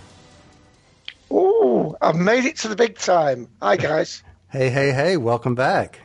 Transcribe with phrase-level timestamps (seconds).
[1.30, 3.48] Oh, I've made it to the big time.
[3.62, 4.22] Hi, guys.
[4.50, 6.00] hey, hey, hey, welcome back.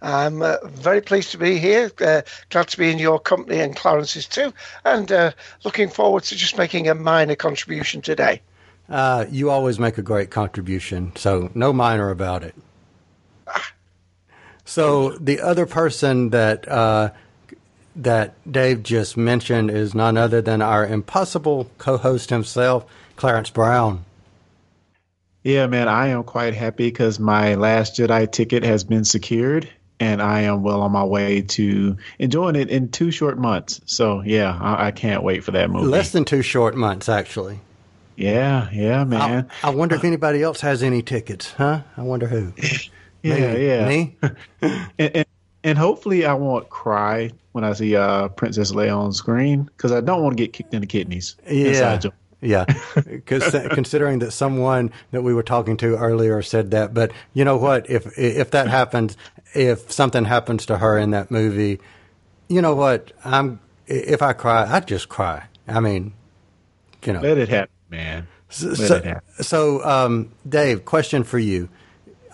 [0.00, 1.90] I'm uh, very pleased to be here.
[2.00, 4.52] Uh, glad to be in your company and Clarence's too,
[4.84, 5.32] and uh,
[5.64, 8.40] looking forward to just making a minor contribution today.
[8.88, 12.54] Uh, you always make a great contribution, so no minor about it.
[14.64, 17.10] So the other person that uh,
[17.96, 22.84] that Dave just mentioned is none other than our impossible co-host himself,
[23.16, 24.04] Clarence Brown.
[25.42, 29.68] Yeah, man, I am quite happy because my last Jedi ticket has been secured,
[30.00, 33.80] and I am well on my way to enjoying it in two short months.
[33.86, 35.86] So yeah, I, I can't wait for that movie.
[35.86, 37.60] Less than two short months, actually.
[38.16, 39.48] Yeah, yeah, man.
[39.62, 41.82] I, I wonder if anybody else has any tickets, huh?
[41.96, 42.52] I wonder who.
[43.22, 43.66] yeah, Me?
[43.66, 43.88] yeah.
[43.88, 44.16] Me?
[44.98, 45.26] and, and,
[45.62, 50.00] and hopefully I won't cry when I see uh, Princess Leia on screen because I
[50.00, 51.36] don't want to get kicked in the kidneys.
[51.48, 52.00] Yeah.
[52.40, 52.66] Yeah,
[53.04, 57.56] because considering that someone that we were talking to earlier said that, but you know
[57.56, 57.90] what?
[57.90, 59.16] If if that happens,
[59.54, 61.80] if something happens to her in that movie,
[62.48, 63.12] you know what?
[63.24, 65.46] I'm if I cry, I just cry.
[65.66, 66.12] I mean,
[67.04, 68.28] you know, Let it happen, man.
[68.48, 69.44] so, Let so, it happen.
[69.44, 71.68] so, um, Dave, question for you.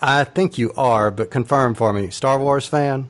[0.01, 2.09] I think you are, but confirm for me.
[2.11, 3.09] Star Wars fan?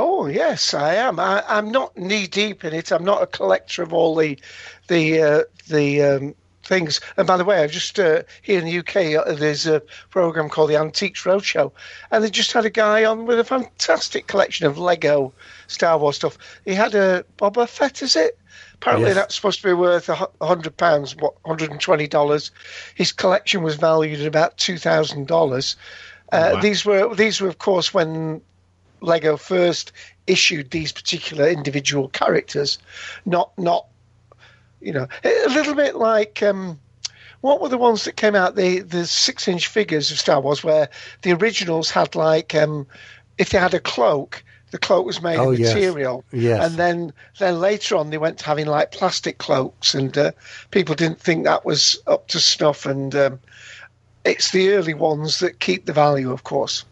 [0.00, 1.18] Oh yes, I am.
[1.18, 2.92] I, I'm not knee deep in it.
[2.92, 4.38] I'm not a collector of all the
[4.86, 7.00] the uh, the um, things.
[7.16, 10.48] And by the way, I've just uh, here in the UK, uh, there's a program
[10.50, 11.72] called the Antiques Roadshow,
[12.12, 15.32] and they just had a guy on with a fantastic collection of Lego
[15.66, 16.38] Star Wars stuff.
[16.64, 18.38] He had a Boba Fett, is it?
[18.74, 19.16] Apparently, Yes.
[19.16, 22.52] that's supposed to be worth a hu- a hundred pounds, what, hundred and twenty dollars.
[22.94, 25.74] His collection was valued at about two thousand dollars.
[26.30, 26.60] Uh, Wow.
[26.60, 28.42] These were these were, of course, when
[29.00, 29.92] Lego first
[30.26, 32.78] issued these particular individual characters,
[33.24, 33.86] not not
[34.80, 36.78] you know a little bit like um,
[37.40, 40.62] what were the ones that came out the the six inch figures of Star Wars
[40.62, 40.88] where
[41.22, 42.86] the originals had like um,
[43.38, 44.44] if they had a cloak.
[44.70, 45.72] The cloak was made Oh, of yes.
[45.72, 46.62] material, Yes.
[46.68, 50.32] and then then later on they went to having like plastic cloaks, and uh,
[50.70, 52.84] people didn't think that was up to snuff.
[52.84, 53.40] And um,
[54.26, 56.84] it's the early ones that keep the value, of course.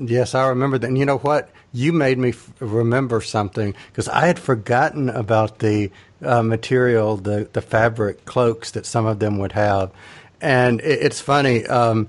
[0.00, 0.86] Yes, I remember that.
[0.86, 1.50] And you know what?
[1.72, 5.90] You made me f- remember something because I had forgotten about the
[6.24, 9.92] uh, material, the, the fabric cloaks that some of them would have.
[10.40, 12.08] And it, it's funny, um,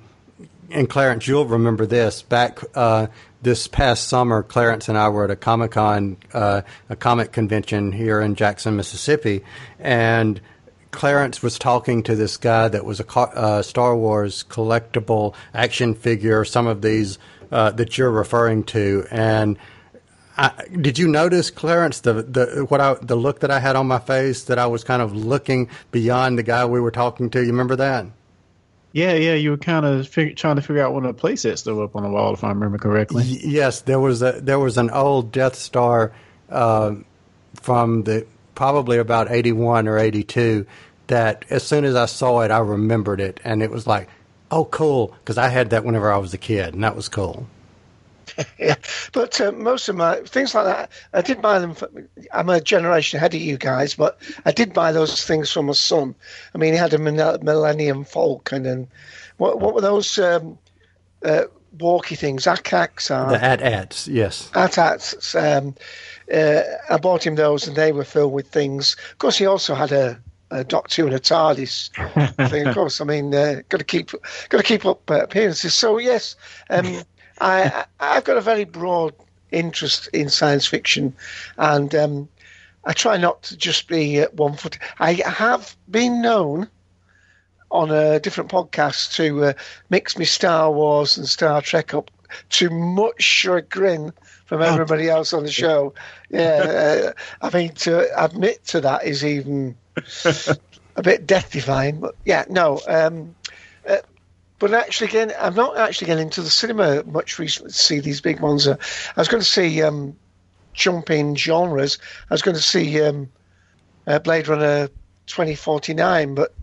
[0.70, 2.22] and Clarence, you'll remember this.
[2.22, 3.08] Back uh,
[3.42, 7.92] this past summer, Clarence and I were at a Comic Con, uh, a comic convention
[7.92, 9.44] here in Jackson, Mississippi,
[9.80, 10.40] and
[10.92, 16.46] Clarence was talking to this guy that was a uh, Star Wars collectible action figure,
[16.46, 17.18] some of these
[17.52, 19.58] uh, that you're referring to, and.
[20.38, 23.86] I, did you notice, Clarence, the the what I the look that I had on
[23.88, 27.42] my face that I was kind of looking beyond the guy we were talking to?
[27.42, 28.06] You remember that?
[28.94, 29.34] Yeah, yeah.
[29.36, 32.04] You were kind of fig- trying to figure out when a playset still up on
[32.04, 33.24] the wall, if I remember correctly.
[33.24, 36.14] Y- yes, there was a there was an old Death Star
[36.50, 36.96] uh,
[37.56, 38.26] from the
[38.56, 40.66] probably about eighty one or eighty two
[41.08, 44.08] that as soon as I saw it, I remembered it, and it was like,
[44.52, 47.48] oh, cool, because I had that whenever I was a kid, and that was cool.
[48.58, 48.76] Yeah,
[49.12, 51.76] but uh, most of my things like that, I did buy them.
[51.76, 51.90] For,
[52.32, 55.74] I'm a generation ahead of you guys, but I did buy those things from my
[55.74, 56.16] son.
[56.56, 58.88] I mean, he had a Millennium Falcon, and
[59.36, 60.18] what what were those?
[60.18, 60.58] Um,
[61.24, 61.44] uh,
[61.80, 63.32] walkie things, AT-ATs are.
[63.32, 64.50] The AT-ATs, yes.
[64.54, 65.36] AT-ATs.
[65.36, 65.76] Um,
[66.34, 68.96] uh, I bought him those, and they were filled with things.
[69.12, 70.20] Of course, he also had a,
[70.52, 71.90] a Doctor and a TARDIS
[72.50, 72.68] thing.
[72.68, 74.12] Of course, I mean, uh, got to keep
[74.50, 75.74] got to keep up uh, appearances.
[75.74, 76.36] So yes,
[76.70, 77.02] um,
[77.42, 79.14] I, I've got a very broad
[79.52, 81.16] interest in science fiction,
[81.58, 82.30] and um,
[82.84, 84.78] I try not to just be one foot.
[85.00, 86.70] I have been known
[87.72, 89.54] on a different podcast to uh,
[89.90, 92.12] mix me Star Wars and Star Trek up
[92.50, 94.14] to much chagrin
[94.46, 94.66] from oh.
[94.66, 95.94] everybody else on the show.
[96.30, 99.76] Yeah, uh, I mean to admit to that is even
[100.96, 102.00] a bit death defying.
[102.00, 102.80] But yeah, no.
[102.88, 103.36] Um,
[103.88, 103.98] uh,
[104.60, 108.22] but actually, again, I'm not actually getting into the cinema much recently to see these
[108.22, 108.68] big ones.
[108.68, 108.78] Uh,
[109.16, 110.16] I was going to see um,
[110.74, 111.98] jumping genres.
[112.30, 113.30] I was going to see um,
[114.08, 114.88] uh, Blade Runner
[115.28, 116.54] 2049, but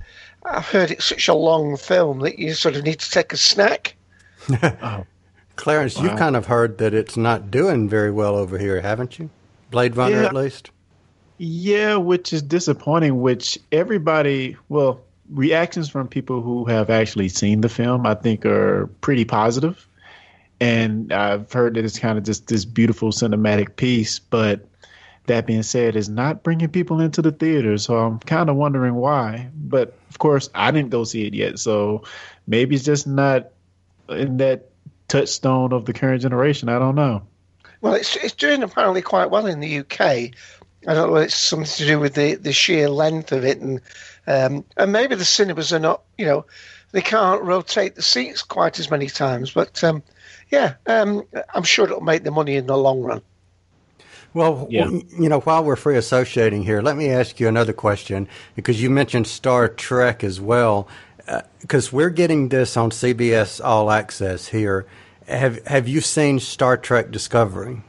[0.44, 3.36] I've heard it's such a long film that you sort of need to take a
[3.36, 3.96] snack.
[4.62, 5.04] oh.
[5.56, 6.04] Clarence, wow.
[6.04, 9.28] you've kind of heard that it's not doing very well over here, haven't you?
[9.72, 10.26] Blade Runner, yeah.
[10.26, 10.70] at least.
[11.38, 13.20] Yeah, which is disappointing.
[13.20, 15.00] Which everybody, well,
[15.30, 19.86] reactions from people who have actually seen the film, I think, are pretty positive.
[20.60, 24.18] and I've heard that it's kind of just this beautiful cinematic piece.
[24.18, 24.66] But
[25.26, 28.94] that being said, it's not bringing people into the theater, so I'm kind of wondering
[28.94, 29.50] why.
[29.54, 32.04] But of course, I didn't go see it yet, so
[32.46, 33.50] maybe it's just not
[34.08, 34.70] in that
[35.08, 36.68] touchstone of the current generation.
[36.68, 37.22] I don't know.
[37.80, 40.32] Well, it's it's doing apparently quite well in the UK.
[40.88, 41.16] I don't know.
[41.16, 43.82] It's something to do with the, the sheer length of it, and
[44.26, 46.02] um, and maybe the cinemas are not.
[46.16, 46.46] You know,
[46.92, 49.50] they can't rotate the seats quite as many times.
[49.50, 50.02] But um,
[50.50, 51.24] yeah, um,
[51.54, 53.20] I'm sure it'll make the money in the long run.
[54.32, 54.88] Well, yeah.
[54.88, 58.88] you know, while we're free associating here, let me ask you another question because you
[58.88, 60.88] mentioned Star Trek as well.
[61.60, 64.86] Because uh, we're getting this on CBS All Access here.
[65.26, 67.82] Have Have you seen Star Trek Discovery?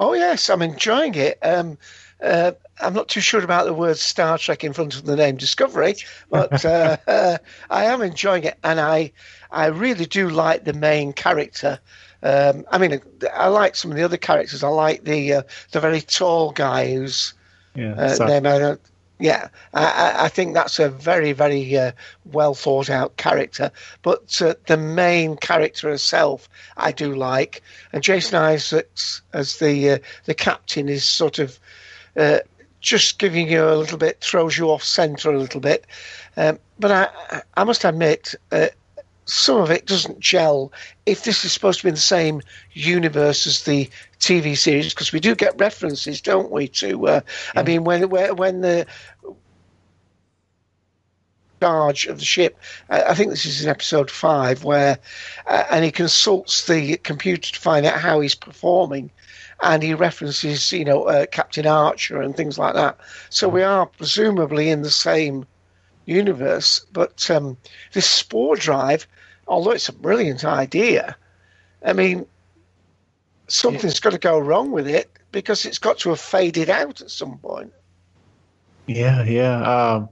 [0.00, 1.38] Oh yes, I'm enjoying it.
[1.40, 1.78] Um,
[2.22, 5.36] uh, I'm not too sure about the word Star Trek in front of the name
[5.36, 5.96] Discovery,
[6.30, 7.38] but uh, uh,
[7.70, 9.12] I am enjoying it, and I
[9.50, 11.78] I really do like the main character.
[12.22, 13.00] Um, I mean,
[13.34, 14.64] I like some of the other characters.
[14.64, 17.34] I like the uh, the very tall guy who's
[17.74, 18.80] yeah, uh, name I don't.
[19.20, 21.92] Yeah, I, I, think that's a very, very uh,
[22.24, 23.70] well thought out character.
[24.02, 27.62] But uh, the main character herself, I do like,
[27.92, 31.60] and Jason Isaacs as the uh, the captain is sort of
[32.16, 32.38] uh,
[32.80, 35.86] just giving you a little bit, throws you off centre a little bit.
[36.36, 38.68] Um, but I, I must admit, uh,
[39.26, 40.72] some of it doesn't gel
[41.06, 43.88] if this is supposed to be in the same universe as the
[44.20, 46.68] TV series because we do get references, don't we?
[46.68, 47.60] To uh, yeah.
[47.60, 48.86] I mean, when when the
[51.60, 52.58] charge of the ship,
[52.90, 54.98] I think this is in episode five, where
[55.46, 59.10] uh, and he consults the computer to find out how he's performing.
[59.64, 62.98] And he references, you know, uh, Captain Archer and things like that.
[63.30, 65.46] So we are presumably in the same
[66.04, 66.84] universe.
[66.92, 67.56] But um,
[67.92, 69.06] this spore drive,
[69.48, 71.16] although it's a brilliant idea,
[71.82, 72.26] I mean,
[73.48, 74.04] something's yeah.
[74.04, 77.38] got to go wrong with it because it's got to have faded out at some
[77.38, 77.72] point.
[78.86, 79.62] Yeah, yeah.
[79.62, 80.08] Um,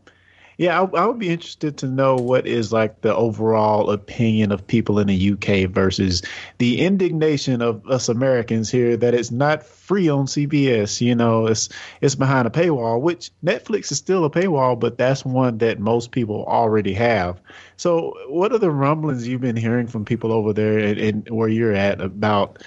[0.58, 4.66] yeah, I, I, would be interested to know what is like the overall opinion of
[4.66, 6.22] people in the UK versus
[6.58, 11.00] the indignation of us Americans here that it's not free on CBS.
[11.00, 11.68] You know, it's
[12.00, 16.10] it's behind a paywall, which Netflix is still a paywall, but that's one that most
[16.10, 17.40] people already have.
[17.76, 21.48] So, what are the rumblings you've been hearing from people over there and, and where
[21.48, 22.62] you're at about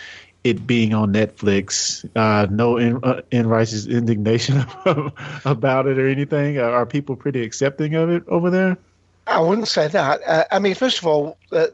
[0.46, 2.08] it being on Netflix.
[2.16, 4.64] Uh, no in, uh, in Rice's indignation
[5.46, 6.60] about it or anything.
[6.60, 8.78] Are people pretty accepting of it over there?
[9.26, 10.22] I wouldn't say that.
[10.26, 11.68] Uh, I mean, first of all, uh,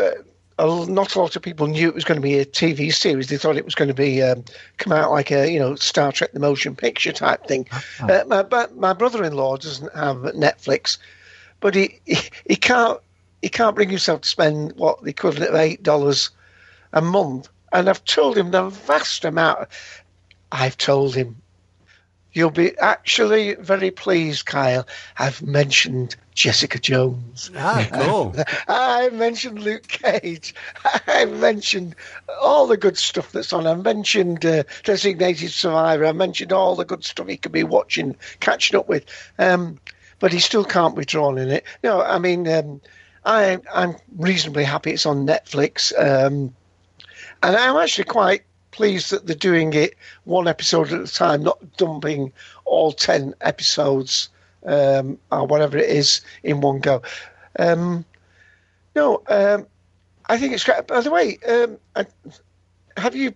[0.00, 0.10] uh
[0.58, 3.28] not a lot of people knew it was going to be a TV series.
[3.28, 4.42] They thought it was going to be um,
[4.78, 7.66] come out like a you know Star Trek the motion picture type thing.
[8.00, 8.08] Oh.
[8.08, 10.96] Uh, my, but my brother-in-law doesn't have Netflix,
[11.60, 12.16] but he, he,
[12.48, 12.98] he can't
[13.42, 16.30] he can't bring himself to spend what the equivalent of eight dollars
[16.94, 19.68] a month and I've told him the vast amount.
[20.52, 21.42] I've told him,
[22.32, 24.86] you'll be actually very pleased, Kyle.
[25.18, 27.50] I've mentioned Jessica Jones.
[27.56, 28.34] Ah, cool.
[28.68, 30.54] I mentioned Luke Cage.
[31.06, 31.96] I mentioned
[32.40, 33.66] all the good stuff that's on.
[33.66, 36.04] I mentioned uh, Designated Survivor.
[36.04, 39.06] I mentioned all the good stuff he could be watching, catching up with.
[39.38, 39.80] Um,
[40.18, 41.64] but he still can't be drawn in it.
[41.82, 42.80] No, I mean, um,
[43.24, 45.92] I, I'm reasonably happy it's on Netflix.
[45.98, 46.54] Um,
[47.42, 51.76] and I'm actually quite pleased that they're doing it one episode at a time, not
[51.76, 52.32] dumping
[52.64, 54.28] all 10 episodes
[54.66, 57.02] um, or whatever it is in one go.
[57.58, 58.04] Um,
[58.94, 59.66] no, um,
[60.26, 60.86] I think it's great.
[60.86, 62.06] By the way, um, I,
[62.96, 63.34] have you?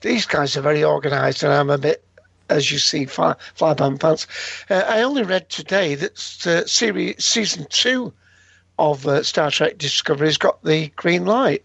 [0.00, 2.04] These guys are very organised, and I'm a bit,
[2.48, 4.26] as you see, fly, flyby pants.
[4.70, 8.12] Uh, I only read today that uh, series season two
[8.78, 11.64] of uh, Star Trek Discovery has got the green light.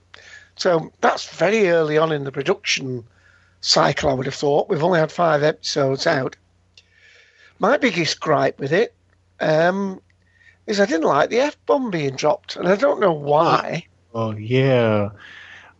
[0.55, 3.05] So that's very early on in the production
[3.61, 4.69] cycle, I would have thought.
[4.69, 6.35] We've only had five episodes out.
[7.59, 8.93] My biggest gripe with it
[9.39, 10.01] um,
[10.67, 13.87] is I didn't like the F bomb being dropped, and I don't know why.
[14.13, 15.09] Oh, yeah.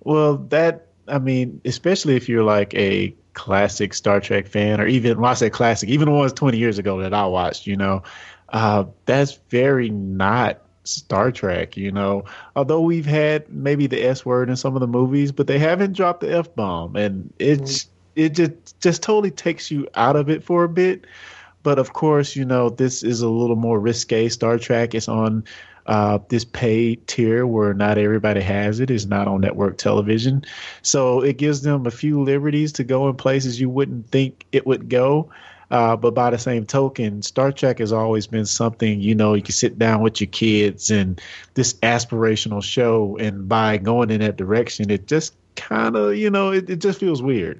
[0.01, 5.19] Well, that, I mean, especially if you're like a classic Star Trek fan, or even
[5.19, 8.03] when I say classic, even the ones 20 years ago that I watched, you know,
[8.49, 12.25] uh, that's very not Star Trek, you know.
[12.55, 15.93] Although we've had maybe the S word in some of the movies, but they haven't
[15.93, 18.21] dropped the F bomb, and it's mm-hmm.
[18.21, 21.05] it just just totally takes you out of it for a bit.
[21.63, 24.29] But of course, you know this is a little more risque.
[24.29, 25.45] Star Trek is on
[25.85, 28.91] uh, this paid tier where not everybody has it.
[28.91, 30.43] It's not on network television,
[30.81, 34.65] so it gives them a few liberties to go in places you wouldn't think it
[34.65, 35.29] would go.
[35.73, 39.41] Uh, but by the same token, Star Trek has always been something, you know, you
[39.41, 41.19] can sit down with your kids and
[41.55, 43.17] this aspirational show.
[43.17, 46.99] And by going in that direction, it just kind of, you know, it, it just
[46.99, 47.59] feels weird.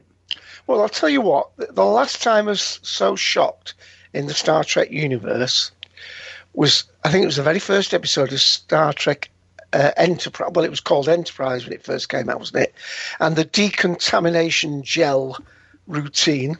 [0.68, 3.74] Well, I'll tell you what, the last time I was so shocked
[4.14, 5.72] in the Star Trek universe
[6.54, 9.32] was, I think it was the very first episode of Star Trek
[9.74, 10.52] uh, Enterprise.
[10.54, 12.76] Well, it was called Enterprise when it first came out, wasn't it?
[13.20, 15.40] And the decontamination gel
[15.88, 16.60] routine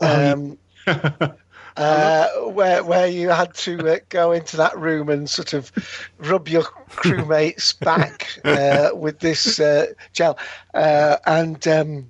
[0.00, 0.58] um,
[1.78, 5.72] uh, where where you had to uh, go into that room and sort of
[6.18, 10.38] rub your crewmate's back uh, with this uh, gel,
[10.74, 12.08] uh, and um,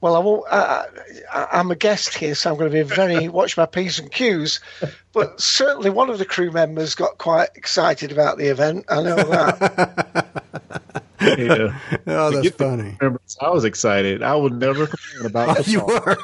[0.00, 0.44] well, I won't.
[0.50, 4.10] I, am a guest here, so I'm going to be very watch my p's and
[4.10, 4.60] q's.
[5.12, 8.84] But certainly, one of the crew members got quite excited about the event.
[8.88, 11.01] I know that.
[11.22, 11.78] Yeah.
[12.06, 12.96] Oh, that's funny.
[13.40, 14.22] I was excited.
[14.22, 16.16] I would never complain about oh, you were.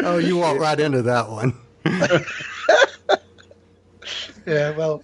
[0.00, 1.58] oh, you walked right into that one.
[4.46, 5.02] yeah, well,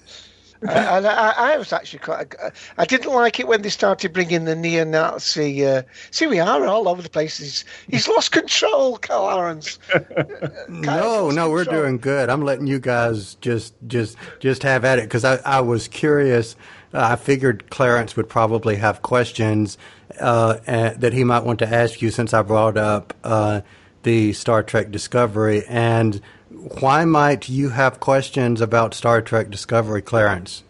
[0.62, 2.34] and I, I, was actually quite.
[2.76, 5.64] I didn't like it when they started bringing the neo-Nazi.
[5.64, 7.38] Uh, see, we are all over the place.
[7.38, 9.78] He's, he's lost control, Carl Aarons.
[10.68, 12.28] no, no, we're doing good.
[12.28, 16.56] I'm letting you guys just, just, just have at it because I, I was curious.
[16.92, 19.78] Uh, I figured Clarence would probably have questions
[20.20, 23.60] uh, that he might want to ask you since I brought up uh,
[24.02, 26.20] the Star Trek Discovery and
[26.80, 30.62] why might you have questions about Star Trek Discovery, Clarence?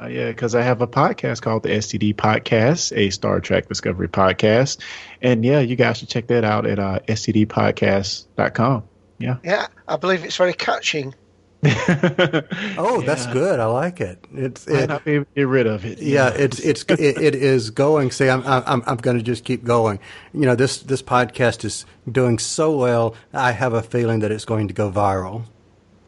[0.00, 4.08] Uh, yeah, because I have a podcast called the STD Podcast, a Star Trek Discovery
[4.08, 4.78] podcast.
[5.20, 8.84] And yeah, you guys should check that out at uh, stdpodcast.com.
[9.18, 9.36] Yeah.
[9.42, 11.14] Yeah, I believe it's very catching.
[11.64, 13.06] oh, yeah.
[13.06, 13.58] that's good.
[13.58, 14.24] I like it.
[14.32, 15.98] It's it, not be get rid of it.
[15.98, 18.12] Yeah, it's it's it, it is going.
[18.12, 19.98] See, I'm I'm I'm going to just keep going.
[20.32, 23.16] You know, this this podcast is doing so well.
[23.32, 25.46] I have a feeling that it's going to go viral.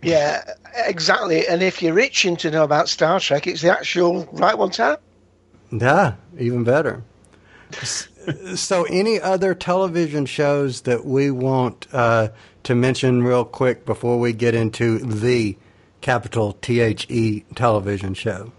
[0.03, 0.45] Yeah,
[0.87, 1.49] exactly.
[1.49, 4.83] And if you're itching to know about Star Trek, it's the actual right one to
[4.83, 5.01] have.
[5.73, 7.03] Yeah, even better.
[8.55, 12.29] so, any other television shows that we want uh,
[12.65, 15.57] to mention real quick before we get into the
[16.01, 18.53] capital T H E television show?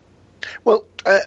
[0.63, 1.19] Well, uh,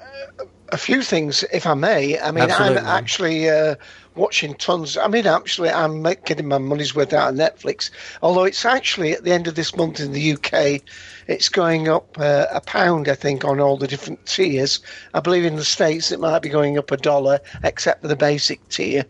[0.71, 2.19] a few things, if I may.
[2.19, 2.79] I mean, Absolutely.
[2.79, 3.77] I'm actually uh,
[4.15, 4.97] watching tons.
[4.97, 7.91] I mean, actually, I'm getting my money's worth out of Netflix.
[8.23, 10.83] Although it's actually at the end of this month in the UK,
[11.27, 14.81] it's going up uh, a pound, I think, on all the different tiers.
[15.13, 18.17] I believe in the States it might be going up a dollar, except for the
[18.17, 19.05] basic tier,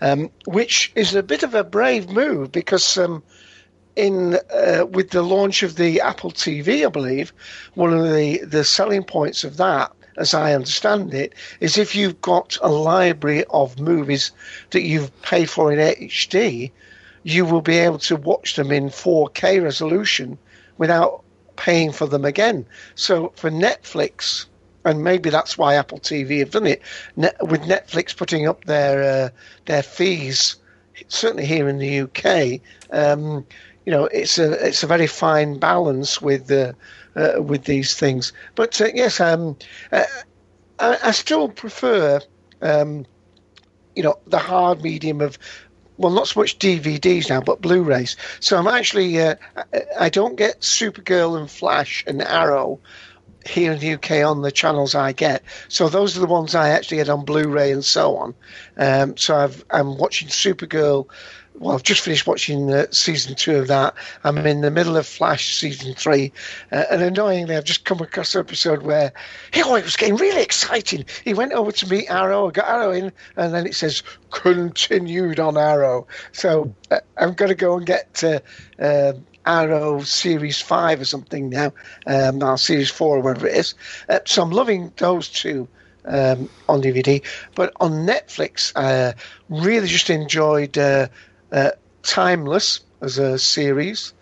[0.00, 2.98] um, which is a bit of a brave move because.
[2.98, 3.22] Um,
[3.96, 7.32] in uh, with the launch of the Apple TV, I believe
[7.74, 12.20] one of the, the selling points of that as I understand it, is if you've
[12.20, 14.30] got a library of movies
[14.70, 16.70] that you've paid for in HD,
[17.22, 20.38] you will be able to watch them in 4K resolution
[20.78, 21.22] without
[21.56, 22.66] paying for them again.
[22.94, 24.46] So for Netflix,
[24.84, 26.80] and maybe that's why Apple TV have done it,
[27.16, 29.28] with Netflix putting up their uh,
[29.66, 30.56] their fees,
[31.08, 33.46] certainly here in the UK, um,
[33.84, 36.72] you know, it's a it's a very fine balance with the uh,
[37.38, 38.32] with these things.
[38.54, 39.56] But uh, yes, um,
[39.92, 40.04] uh,
[40.78, 42.20] I, I, still prefer,
[42.60, 43.06] um,
[43.94, 45.38] you know, the hard medium of.
[45.96, 48.16] Well, not so much DVDs now, but Blu-rays.
[48.40, 49.34] So I'm actually, uh,
[49.98, 52.80] I don't get Supergirl and Flash and Arrow
[53.46, 55.42] here in the UK on the channels I get.
[55.68, 58.34] So those are the ones I actually get on Blu-ray and so on.
[58.76, 61.08] Um, so i am watching Supergirl
[61.60, 63.94] well, I've just finished watching uh, season two of that.
[64.24, 66.32] I'm in the middle of Flash season three,
[66.72, 69.12] uh, and annoyingly, I've just come across an episode where
[69.56, 71.04] oh, it was getting really exciting.
[71.22, 75.58] He went over to meet Arrow, got Arrow in, and then it says continued on
[75.58, 76.06] Arrow.
[76.32, 79.12] So uh, I'm going to go and get uh,
[79.50, 81.72] Arrow Series 5 or something now,
[82.06, 83.74] um, now Series 4 or whatever it is.
[84.08, 85.66] Uh, so I'm loving those two
[86.04, 87.22] um, on DVD.
[87.56, 89.14] But on Netflix, uh,
[89.48, 91.08] really just enjoyed uh,
[91.50, 94.14] uh, Timeless as a series,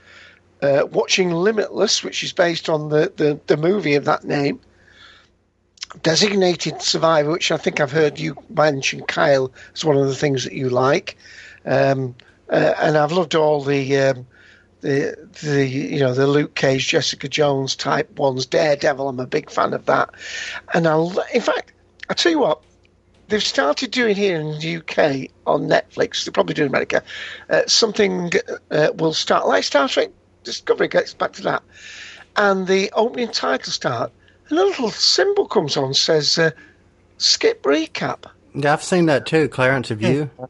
[0.63, 4.61] uh, watching Limitless, which is based on the, the, the movie of that name.
[6.03, 10.45] Designated Survivor, which I think I've heard you mention, Kyle, as one of the things
[10.45, 11.17] that you like.
[11.65, 12.17] Um,
[12.51, 14.27] uh, and I've loved all the um,
[14.81, 18.47] the the you know the Luke Cage, Jessica Jones type ones.
[18.47, 20.11] Daredevil, I'm a big fan of that.
[20.73, 21.73] And I'll in fact,
[22.09, 22.63] I tell you what,
[23.29, 26.25] they've started doing here in the UK on Netflix.
[26.25, 27.03] They're probably doing America.
[27.49, 28.33] Uh, something
[28.71, 30.11] uh, will start like Star Trek
[30.45, 31.63] Discovery gets back to that,
[32.37, 34.13] and the opening title start,
[34.49, 36.51] and a little symbol comes on says uh,
[37.19, 39.49] "Skip Recap." Yeah, I've seen that too.
[39.49, 40.31] Clarence, have you?
[40.39, 40.47] Yeah,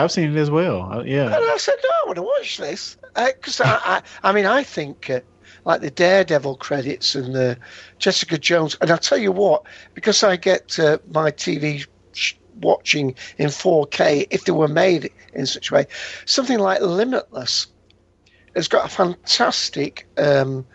[0.00, 0.82] I've seen it as well.
[0.90, 1.26] Uh, yeah.
[1.26, 4.46] And I said, no, I want to watch this because uh, I, I, I mean,
[4.46, 5.20] I think uh,
[5.64, 7.58] like the Daredevil credits and the
[7.98, 11.86] Jessica Jones, and I'll tell you what, because I get uh, my TV
[12.60, 15.86] watching in 4K, if they were made in such a way,
[16.26, 17.66] something like Limitless
[18.54, 20.66] has got a fantastic um,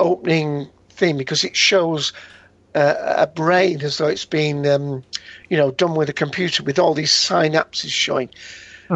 [0.00, 2.12] opening theme because it shows
[2.74, 5.02] uh, a brain as though it's been, um,
[5.48, 8.30] you know, done with a computer with all these synapses showing.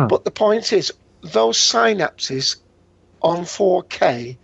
[0.09, 0.92] But the point is,
[1.23, 2.56] those synapses
[3.23, 4.37] on 4K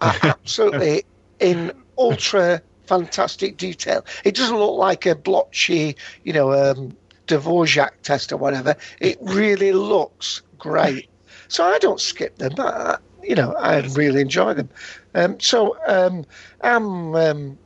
[0.00, 1.04] are absolutely
[1.38, 4.04] in ultra fantastic detail.
[4.24, 6.96] It doesn't look like a blotchy, you know, um,
[7.30, 8.76] Rorschach test or whatever.
[9.00, 11.08] It really looks great.
[11.48, 14.70] So I don't skip them, but you know, I really enjoy them.
[15.14, 16.24] Um, so um,
[16.60, 17.14] I'm.
[17.14, 17.58] Um,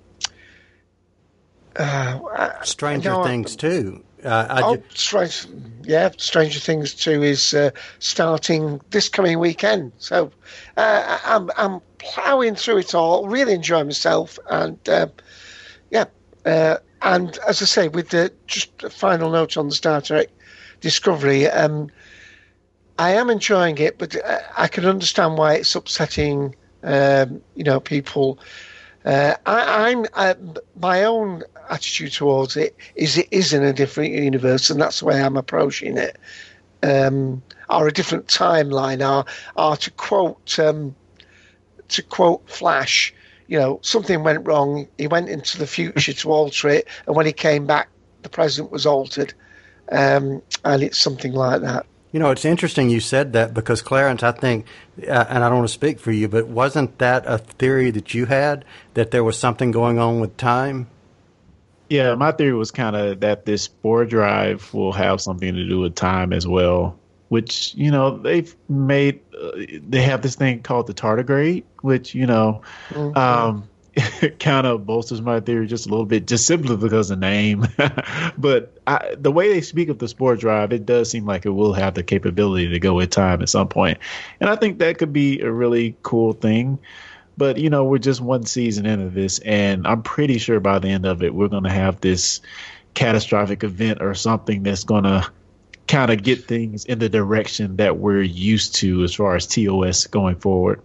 [1.76, 4.04] uh, Stranger Things too.
[4.24, 5.46] Uh, oh, ju- strange,
[5.82, 9.92] yeah, Stranger Things two is uh, starting this coming weekend.
[9.98, 10.30] So
[10.76, 15.06] uh, I'm I'm ploughing through it all, really enjoying myself, and uh,
[15.90, 16.04] yeah,
[16.44, 20.28] uh, and as I say, with the just a final note on the Star Trek
[20.80, 21.88] Discovery, um,
[22.98, 26.54] I am enjoying it, but uh, I can understand why it's upsetting.
[26.82, 28.38] Um, you know, people.
[29.04, 30.34] Uh, I, am uh,
[30.78, 35.06] my own attitude towards it is it is in a different universe, and that's the
[35.06, 36.18] way I'm approaching it.
[36.82, 39.24] Um, or a different timeline, or,
[39.56, 40.94] or to quote um,
[41.88, 43.14] to quote Flash,
[43.48, 44.88] you know, something went wrong.
[44.98, 47.88] He went into the future to alter it, and when he came back,
[48.22, 49.32] the present was altered,
[49.92, 51.86] um, and it's something like that.
[52.12, 54.66] You know, it's interesting you said that because Clarence, I think,
[55.06, 58.14] uh, and I don't want to speak for you, but wasn't that a theory that
[58.14, 60.88] you had that there was something going on with time?
[61.88, 65.80] Yeah, my theory was kind of that this spore drive will have something to do
[65.80, 66.98] with time as well.
[67.28, 69.20] Which you know they've made.
[69.32, 69.52] Uh,
[69.88, 73.16] they have this thing called the tardigrade, which you know, mm-hmm.
[73.16, 73.69] um,
[74.38, 77.66] kind of bolsters my theory just a little bit, just simply because of the name.
[78.38, 81.50] but I, the way they speak of the spore drive, it does seem like it
[81.50, 83.98] will have the capability to go with time at some point,
[84.40, 86.78] and I think that could be a really cool thing.
[87.36, 90.88] But you know, we're just one season into this, and I'm pretty sure by the
[90.88, 92.40] end of it, we're going to have this
[92.94, 95.30] catastrophic event or something that's going to
[95.90, 100.06] kind of get things in the direction that we're used to as far as TOS
[100.06, 100.80] going forward.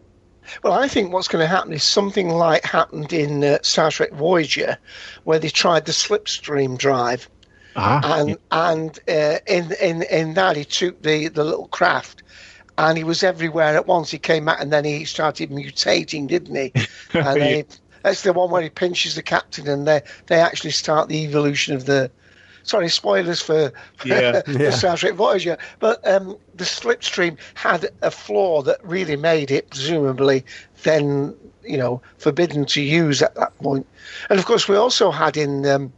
[0.63, 4.11] Well, I think what's going to happen is something like happened in uh, Star Trek
[4.11, 4.77] Voyager,
[5.23, 7.29] where they tried the slipstream drive.
[7.77, 12.23] Ah, and and uh, in in in that he took the the little craft
[12.77, 14.11] and he was everywhere at once.
[14.11, 16.73] He came out and then he started mutating, didn't he?
[17.13, 17.61] And yeah.
[18.03, 21.75] that's the one where he pinches the captain, and they they actually start the evolution
[21.75, 22.11] of the.
[22.65, 23.71] Sorry, spoilers for,
[24.03, 24.71] yeah, yeah.
[24.71, 30.43] Star Trek Voyager, but um, the slipstream had a flaw that really made it, presumably,
[30.81, 33.85] then you know forbidden to use at that point.
[34.31, 35.93] And of course, we also had in um,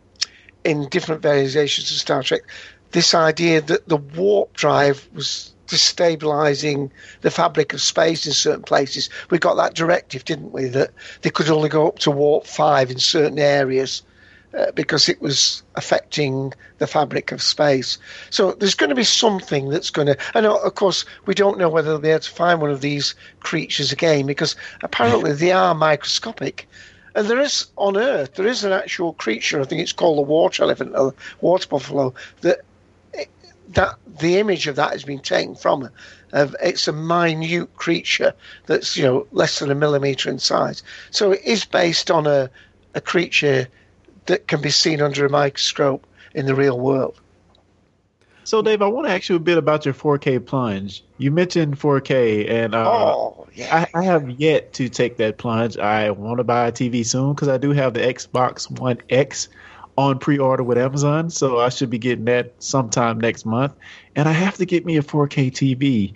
[0.66, 2.42] in different variations of Star Trek
[2.92, 6.90] this idea that the warp drive was destabilizing
[7.22, 9.10] the fabric of space in certain places.
[9.30, 12.92] We got that directive, didn't we, that they could only go up to warp five
[12.92, 14.04] in certain areas
[14.54, 17.98] uh, because it was affecting the fabric of space.
[18.30, 20.18] So there's going to be something that's going to.
[20.34, 23.14] And of course, we don't know whether they'll be able to find one of these
[23.42, 26.68] creatures again because apparently they are microscopic.
[27.14, 29.60] And there is on Earth, there is an actual creature.
[29.60, 32.62] I think it's called the water elephant or water buffalo that
[33.70, 35.90] that the image of that has been taken from
[36.32, 38.34] of it's a minute creature
[38.66, 40.84] that's you know less than a millimeter in size.
[41.12, 42.50] So it is based on a
[42.96, 43.68] a creature
[44.28, 47.20] that can be seen under a microscope in the real world.
[48.48, 51.04] So, Dave, I want to ask you a bit about your 4K plunge.
[51.18, 53.86] You mentioned 4K, and uh, oh, yeah.
[53.94, 55.78] I, I, have yet to take that plunge.
[55.78, 59.50] I want to buy a TV soon because I do have the Xbox One X
[59.98, 63.74] on pre-order with Amazon, so I should be getting that sometime next month.
[64.16, 66.14] And I have to get me a 4K TV.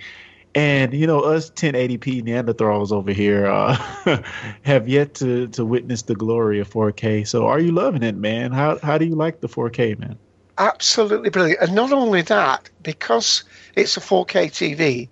[0.53, 3.75] And you know, us 1080p Neanderthals over here uh,
[4.63, 7.25] have yet to to witness the glory of 4K.
[7.27, 8.51] So, are you loving it, man?
[8.51, 10.17] How how do you like the 4K, man?
[10.57, 11.61] Absolutely brilliant.
[11.61, 13.43] And not only that, because
[13.75, 15.07] it's a 4K TV,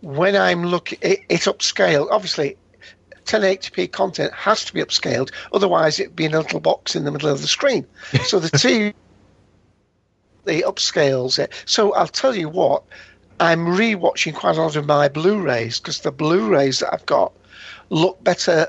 [0.00, 2.08] when I'm looking, it, it upscale.
[2.10, 2.56] Obviously,
[3.24, 7.10] 1080p content has to be upscaled, otherwise it'd be in a little box in the
[7.10, 7.86] middle of the screen.
[8.24, 8.94] So the TV
[10.44, 11.52] the upscales it.
[11.64, 12.84] So I'll tell you what,
[13.40, 17.32] I'm rewatching quite a lot of my Blu-rays because the Blu-rays that I've got
[17.90, 18.68] look better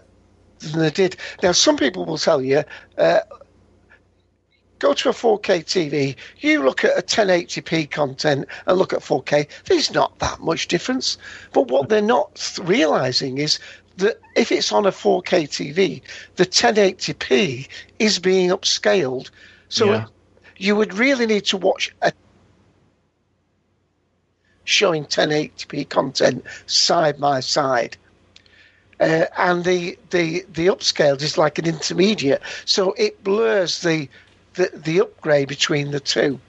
[0.60, 1.18] than they did.
[1.44, 2.64] Now, some people will tell you,
[2.98, 3.20] uh,
[4.80, 9.48] go to a 4K TV, you look at a 1080p content and look at 4K,
[9.66, 11.18] there's not that much difference.
[11.54, 13.60] But what they're not realizing is
[13.98, 16.02] that if it's on a 4K TV,
[16.36, 17.68] the 1080p
[18.00, 19.30] is being upscaled.
[19.70, 20.06] So yeah.
[20.58, 22.12] you would really need to watch a
[24.66, 27.96] showing 1080p content side by side.
[29.00, 34.08] Uh, and the, the the upscaled is like an intermediate, so it blurs the
[34.54, 36.40] the, the upgrade between the two.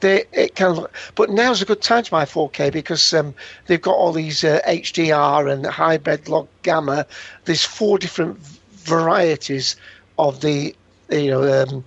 [0.00, 0.84] They, it can,
[1.14, 3.34] but now's a good time to buy 4K because um,
[3.66, 7.06] they've got all these uh, HDR and hybrid log gamma.
[7.46, 8.38] There's four different
[8.72, 9.76] varieties
[10.18, 10.76] of the
[11.10, 11.84] you know um,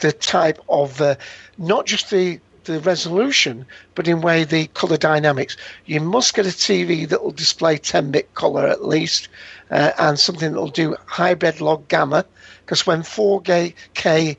[0.00, 1.16] the type of uh,
[1.58, 5.56] not just the the resolution, but in way the color dynamics.
[5.86, 9.28] You must get a TV that will display 10 bit color at least,
[9.70, 12.24] uh, and something that will do hybrid log gamma,
[12.64, 14.36] because when 4K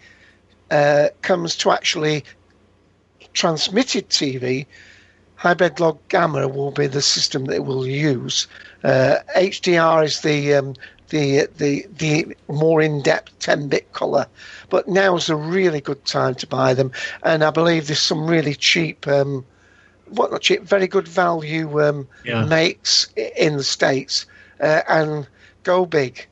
[0.71, 2.23] uh, comes to actually
[3.33, 4.65] transmitted TV,
[5.35, 8.47] hybrid log gamma will be the system that it will use.
[8.83, 10.73] Uh, HDR is the um,
[11.09, 14.27] the the the more in-depth 10-bit color.
[14.69, 16.91] But now is a really good time to buy them,
[17.23, 19.45] and I believe there's some really cheap, um,
[20.09, 22.45] what not cheap, very good value um, yeah.
[22.45, 24.25] makes in the states,
[24.59, 25.27] uh, and
[25.63, 26.25] go big.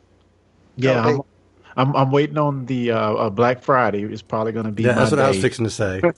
[0.79, 1.03] Go yeah.
[1.03, 1.15] Big.
[1.15, 4.03] I'm, I'm, I'm waiting on the uh, uh, Black Friday.
[4.03, 4.83] It's probably going to be.
[4.83, 5.19] Yeah, that's what.
[5.19, 6.01] I was fixing to say.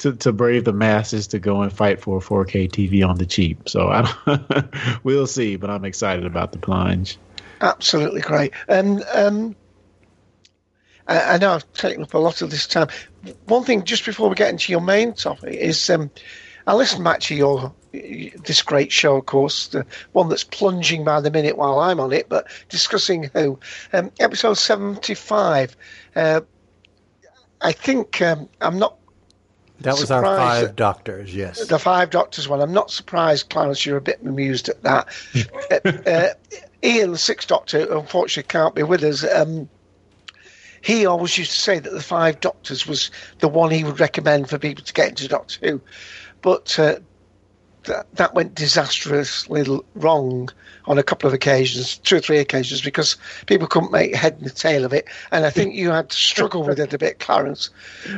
[0.00, 3.26] to, to brave the masses to go and fight for a 4K TV on the
[3.26, 3.68] cheap.
[3.68, 4.58] So I
[5.02, 7.18] we'll see, but I'm excited about the plunge.
[7.60, 8.52] Absolutely great.
[8.68, 9.56] And um,
[11.06, 12.88] I, I, know I've taken up a lot of this time.
[13.46, 16.10] One thing, just before we get into your main topic, is um,
[16.66, 21.20] I listened back to your this great show, of course, the one that's plunging by
[21.20, 23.58] the minute while I'm on it, but discussing who.
[23.92, 25.76] Um, episode 75.
[26.14, 26.42] Uh,
[27.60, 28.96] I think um, I'm not.
[29.80, 31.66] That was our five doctors, yes.
[31.66, 32.60] The five doctors one.
[32.60, 35.08] I'm not surprised, Clarence, you're a bit amused at that.
[35.70, 36.28] uh, uh,
[36.82, 39.24] Ian, the Sixth Doctor, unfortunately can't be with us.
[39.24, 39.68] Um,
[40.82, 44.48] he always used to say that the Five Doctors was the one he would recommend
[44.48, 45.80] for people to get into Doctor Who,
[46.40, 46.96] but uh,
[47.84, 49.64] that that went disastrously
[49.94, 50.48] wrong
[50.86, 53.16] on a couple of occasions, two or three occasions, because
[53.46, 56.62] people couldn't make head and tail of it, and I think you had to struggle
[56.62, 57.70] with it a bit, Clarence.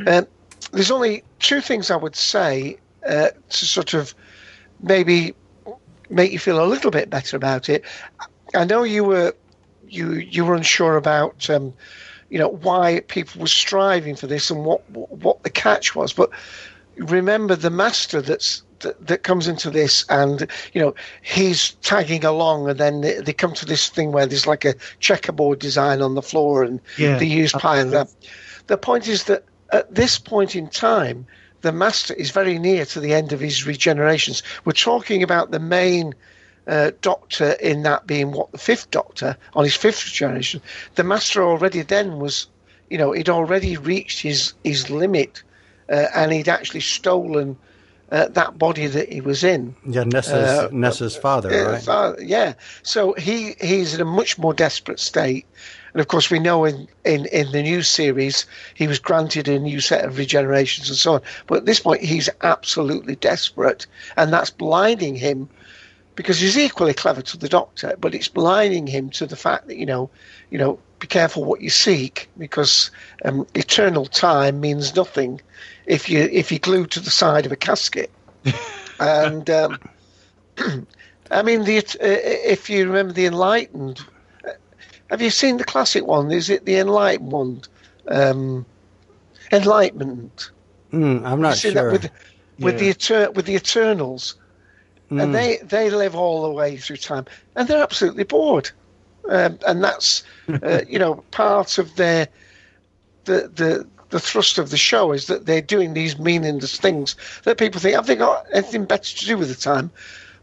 [0.06, 0.26] Um,
[0.70, 4.14] there's only two things I would say uh, to sort of
[4.80, 5.34] maybe
[6.10, 7.84] make you feel a little bit better about it.
[8.54, 9.34] I know you were
[9.88, 11.74] you you were unsure about um,
[12.30, 16.30] you know why people were striving for this and what what the catch was, but
[16.96, 22.68] remember the master that's that, that comes into this and you know he's tagging along
[22.68, 26.14] and then they, they, come to this thing where there's like a checkerboard design on
[26.14, 27.16] the floor and yeah.
[27.16, 28.12] they use pie and that.
[28.66, 31.26] The point is that at this point in time,
[31.62, 34.42] the master is very near to the end of his regenerations.
[34.64, 36.14] We're talking about the main
[36.66, 40.60] uh, Doctor in that being what the fifth Doctor on his fifth generation,
[40.94, 42.46] the Master already then was,
[42.90, 45.42] you know, he'd already reached his his limit,
[45.88, 47.56] uh, and he'd actually stolen.
[48.10, 49.74] Uh, that body that he was in.
[49.86, 51.82] Yeah, Nyssa's, uh, Nyssa's father, right?
[51.82, 52.52] Father, yeah.
[52.82, 55.46] So he he's in a much more desperate state.
[55.94, 59.58] And of course, we know in, in, in the new series, he was granted a
[59.58, 61.22] new set of regenerations and so on.
[61.46, 63.86] But at this point, he's absolutely desperate.
[64.16, 65.48] And that's blinding him
[66.14, 69.76] because he's equally clever to the doctor, but it's blinding him to the fact that
[69.76, 70.10] you know,
[70.50, 72.90] you know, be careful what you seek because
[73.24, 75.40] um, eternal time means nothing
[75.86, 78.12] if you if you're glued to the side of a casket.
[79.00, 79.78] and um,
[81.30, 84.00] I mean, the, uh, if you remember the Enlightened,
[84.46, 84.52] uh,
[85.10, 86.30] have you seen the classic one?
[86.30, 87.62] Is it the Enlightened one?
[88.08, 88.66] Um,
[89.50, 90.50] Enlightenment.
[90.92, 91.72] Mm, I'm not sure.
[91.72, 92.10] That with,
[92.58, 92.92] with Yeah.
[92.92, 94.34] the with the Eternals,
[95.12, 95.22] Mm.
[95.22, 98.70] and they they live all the way through time, and they're absolutely bored,
[99.28, 100.22] um, and that's
[100.62, 102.28] uh, you know part of their
[103.24, 107.58] the the the thrust of the show is that they're doing these meaningless things that
[107.58, 109.90] people think have they got anything better to do with the time.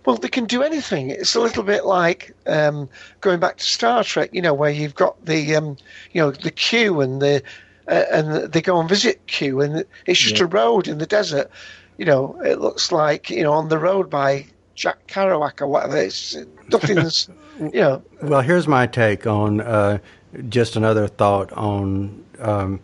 [0.06, 1.10] Well, they can do anything.
[1.12, 2.90] It's a little bit like um,
[3.22, 5.78] going back to Star Trek, you know, where you've got the, um,
[6.14, 7.44] you know, the Q and the,
[7.88, 10.46] uh, and they go and visit Q, and it's just Yeah.
[10.46, 11.52] a road in the desert.
[11.98, 14.46] You know, it looks like you know on the road by
[14.80, 15.98] Jack Kerouac or whatever.
[15.98, 16.38] It's
[16.70, 17.28] nothing's,
[17.60, 19.98] you know, Well, here's my take on uh,
[20.48, 22.80] just another thought on um,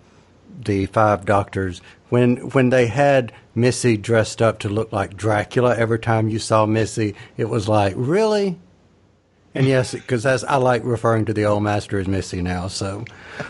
[0.60, 1.82] the Five Doctors.
[2.10, 6.66] When when they had Missy dressed up to look like Dracula, every time you saw
[6.66, 8.60] Missy, it was like, really?
[9.54, 12.68] And yes, because I like referring to the old master as Missy now.
[12.68, 13.06] So,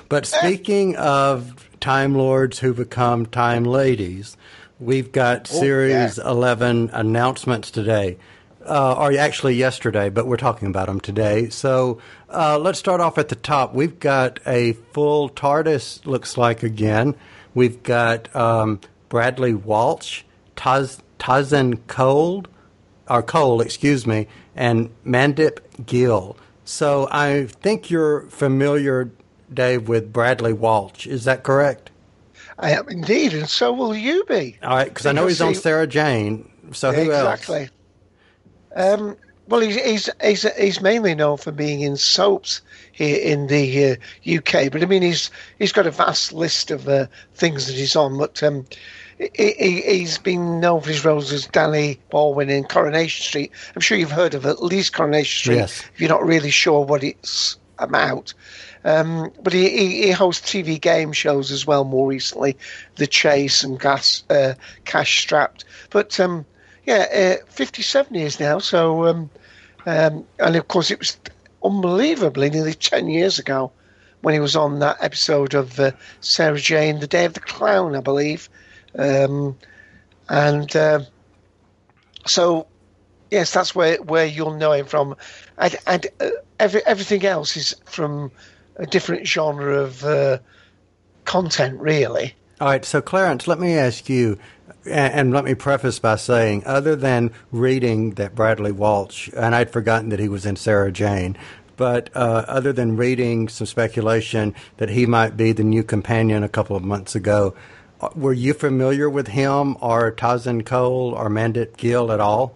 [0.07, 4.37] but speaking of Time Lords who become Time Ladies,
[4.79, 8.17] we've got Series 11 announcements today.
[8.65, 11.49] Uh, or actually yesterday, but we're talking about them today.
[11.49, 11.99] So
[12.31, 13.75] uh, let's start off at the top.
[13.75, 17.15] We've got a full TARDIS, looks like again.
[17.53, 20.23] We've got um, Bradley Walsh,
[20.55, 22.45] Taz, Tosin Cole,
[23.07, 26.35] or Cole, excuse me, and Mandip Gill.
[26.63, 29.11] So I think you're familiar,
[29.53, 31.05] Dave, with Bradley Walsh.
[31.05, 31.91] Is that correct?
[32.57, 34.57] I am indeed, and so will you be.
[34.63, 36.49] All right, because I know he's on Sarah Jane.
[36.71, 37.61] So who exactly.
[37.63, 37.69] else?
[38.75, 39.15] Um,
[39.47, 42.61] well, he's, he's he's he's mainly known for being in soaps
[42.91, 46.87] here in the uh, UK, but I mean he's he's got a vast list of
[46.87, 48.17] uh, things that he's on.
[48.17, 48.65] But um,
[49.17, 53.51] he, he, he's been known for his roles as Danny Baldwin in Coronation Street.
[53.75, 55.55] I'm sure you've heard of at least Coronation Street.
[55.57, 55.83] Yes.
[55.93, 58.33] If you're not really sure what it's about.
[58.83, 62.55] Um, but he, he, he hosts TV game shows as well more recently,
[62.97, 64.53] The Chase and Gas, uh,
[64.85, 65.65] Cash Trapped.
[65.89, 66.45] But um,
[66.85, 68.59] yeah, uh, 57 years now.
[68.59, 69.29] So, um,
[69.85, 71.17] um, and of course, it was
[71.63, 73.71] unbelievably nearly 10 years ago
[74.21, 77.95] when he was on that episode of uh, Sarah Jane, The Day of the Clown,
[77.95, 78.49] I believe.
[78.97, 79.57] Um,
[80.29, 81.01] and uh,
[82.25, 82.67] so,
[83.29, 85.15] yes, that's where, where you'll know him from.
[85.57, 88.31] And, and uh, every, everything else is from
[88.77, 90.39] a different genre of uh,
[91.25, 92.33] content, really.
[92.61, 94.39] All right, so Clarence, let me ask you,
[94.85, 99.71] a- and let me preface by saying, other than reading that Bradley Walsh, and I'd
[99.71, 101.37] forgotten that he was in Sarah Jane,
[101.77, 106.49] but uh, other than reading some speculation that he might be the new companion a
[106.49, 107.53] couple of months ago,
[108.01, 112.55] uh, were you familiar with him or Tosin Cole or Mandip Gill at all?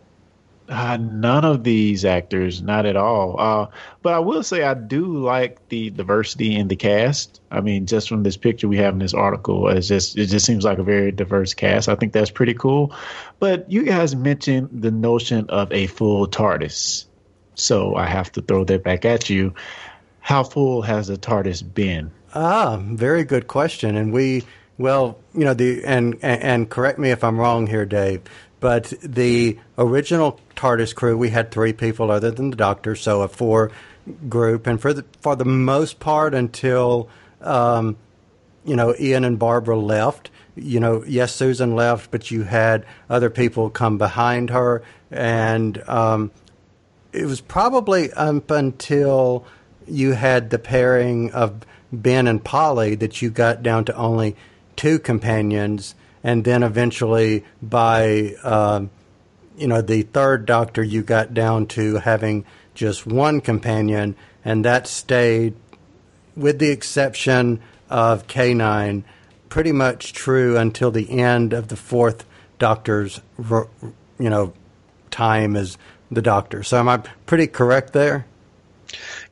[0.70, 3.40] Uh, none of these actors, not at all.
[3.40, 3.68] Uh,
[4.04, 7.42] but I will say I do like the diversity in the cast.
[7.50, 10.46] I mean, just from this picture we have in this article, it's just it just
[10.46, 11.90] seems like a very diverse cast.
[11.90, 12.94] I think that's pretty cool.
[13.40, 17.06] But you guys mentioned the notion of a full TARDIS,
[17.56, 19.56] so I have to throw that back at you.
[20.20, 22.12] How full has the TARDIS been?
[22.36, 23.96] Ah, very good question.
[23.96, 24.44] And we,
[24.78, 28.22] well, you know, the and and, and correct me if I'm wrong here, Dave,
[28.60, 33.28] but the original TARDIS crew, we had three people other than the Doctor, so a
[33.28, 33.72] four
[34.28, 37.10] group, and for the for the most part until.
[37.42, 37.98] Um,
[38.66, 40.30] you know, Ian and Barbara left.
[40.56, 46.32] You know, yes, Susan left, but you had other people come behind her, and um,
[47.14, 49.46] it was probably up until
[49.88, 54.36] you had the pairing of Ben and Polly that you got down to only
[54.76, 58.90] two companions, and then eventually by um,
[59.58, 64.88] you know the third Doctor you got down to having just one companion, and that
[64.88, 65.56] stayed
[66.36, 69.04] with the exception of K9,
[69.50, 72.26] pretty much true until the end of the fourth
[72.60, 74.54] Doctor's, you know,
[75.12, 75.78] time as
[76.12, 76.64] the Doctor.
[76.64, 78.26] So am I pretty correct there?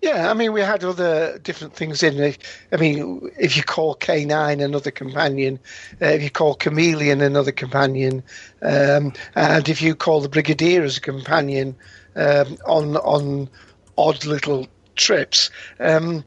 [0.02, 2.38] Yeah, I mean, we had other different things in it.
[2.72, 5.60] I mean, if you call K9 another companion,
[6.02, 8.24] uh, if you call Kamelion another companion,
[8.62, 11.76] um, and if you call the Brigadier as a companion
[12.16, 13.50] um, on on
[13.98, 16.24] odd little trips, um,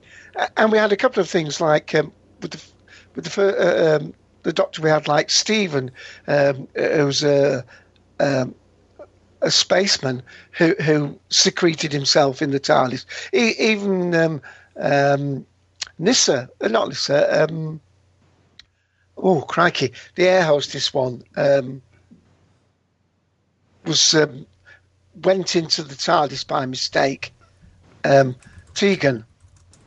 [0.56, 2.64] and we had a couple of things like um, with the
[3.14, 5.92] with the uh, um, the Doctor we had like Steven,
[6.26, 7.64] um, who was a
[8.18, 8.54] um,
[9.42, 10.22] a spaceman
[10.53, 13.05] who who secreted himself in the TARDIS.
[13.33, 14.42] E- even um,
[14.76, 15.46] um,
[15.98, 17.44] Nyssa, uh, not Nyssa.
[17.44, 17.81] Um,
[19.16, 21.83] oh crikey, the air hostess one um,
[23.85, 24.46] was um,
[25.22, 27.33] went into the TARDIS by mistake.
[28.05, 28.37] Um,
[28.74, 29.24] Tegan.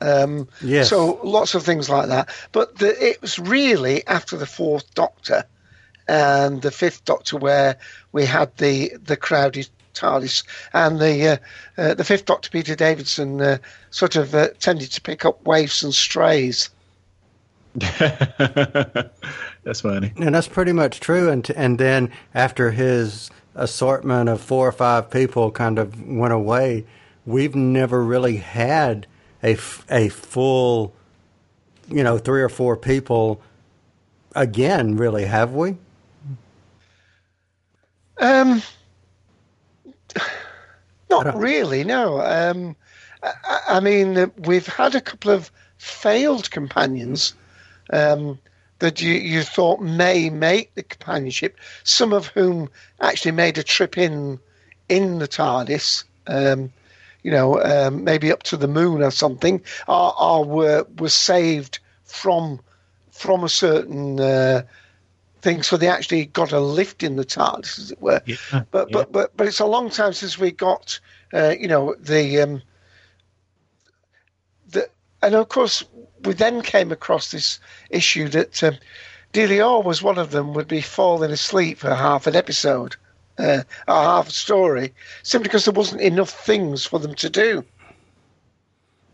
[0.01, 0.89] Um, Yes.
[0.89, 2.29] So lots of things like that.
[2.51, 5.45] But the, it was really after the fourth Doctor
[6.07, 7.77] and the fifth Doctor where
[8.11, 11.37] we had the the crowded TARDIS and the uh,
[11.81, 13.57] uh, the fifth Doctor Peter Davison uh,
[13.91, 16.69] sort of uh, tended to pick up waifs and strays.
[17.75, 19.11] That's
[19.81, 20.13] funny.
[20.17, 21.29] And that's pretty much true.
[21.29, 26.85] And and then after his assortment of four or five people kind of went away,
[27.25, 29.07] we've never really had
[29.41, 30.93] a, f- a full,
[31.87, 33.41] you know, three or four people
[34.35, 35.77] again, really, have we?
[38.17, 38.61] Um,
[41.09, 42.21] not really, no.
[42.21, 42.75] Um,
[43.21, 47.33] I, I mean, uh, we've had a couple of failed companions
[47.91, 48.39] um,
[48.79, 51.57] that you, you thought may make the companionship.
[51.83, 54.39] Some of whom actually made a trip in
[54.89, 56.03] in the TARDIS.
[56.27, 56.71] Um,
[57.23, 61.79] you know, um, maybe up to the moon or something, or, or were were saved
[62.03, 62.59] from
[63.11, 64.63] from a certain uh,
[65.43, 68.21] thing, so they actually got a lift in the TARDIS, as it were.
[68.25, 68.93] Yeah, But yeah.
[68.93, 70.99] but but but it's a long time since we got
[71.33, 72.61] uh, you know the um,
[74.69, 74.89] the
[75.21, 75.83] and of course
[76.23, 78.77] we then came across this issue that um,
[79.33, 82.95] Delia was one of them would be falling asleep for half an episode
[83.37, 87.65] uh, or half a story simply because there wasn't enough things for them to do.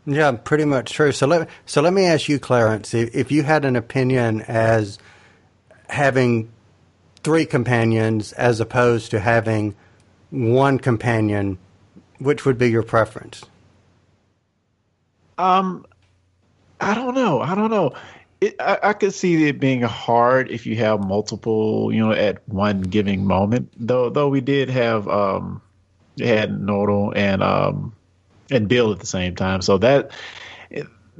[0.05, 1.11] Yeah, pretty much true.
[1.11, 4.97] So let so let me ask you, Clarence, if, if you had an opinion as
[5.89, 6.49] having
[7.23, 9.75] three companions as opposed to having
[10.29, 11.57] one companion,
[12.19, 13.43] which would be your preference?
[15.37, 15.85] Um,
[16.79, 17.41] I don't know.
[17.41, 17.93] I don't know.
[18.41, 22.47] It, I, I could see it being hard if you have multiple, you know, at
[22.47, 23.71] one giving moment.
[23.77, 25.61] Though, though we did have um,
[26.19, 27.93] had Nardole and um,
[28.51, 30.11] and Bill at the same time, so that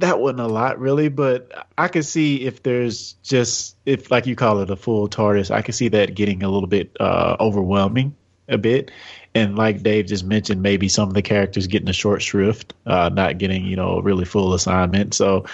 [0.00, 1.08] that wasn't a lot really.
[1.08, 5.50] But I could see if there's just if like you call it a full TARDIS,
[5.50, 8.14] I could see that getting a little bit uh, overwhelming
[8.48, 8.90] a bit.
[9.34, 13.08] And like Dave just mentioned, maybe some of the characters getting a short shrift, uh,
[13.10, 15.14] not getting you know a really full assignment.
[15.14, 15.44] So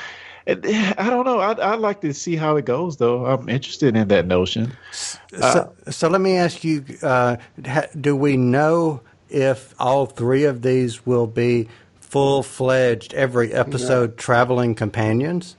[0.48, 0.54] I
[1.11, 1.40] don't know.
[1.40, 3.26] I'd, I'd like to see how it goes, though.
[3.26, 4.76] I'm interested in that notion.
[4.92, 10.62] so, so let me ask you: uh, ha, Do we know if all three of
[10.62, 11.68] these will be
[12.09, 15.57] full-fledged every episode traveling companions?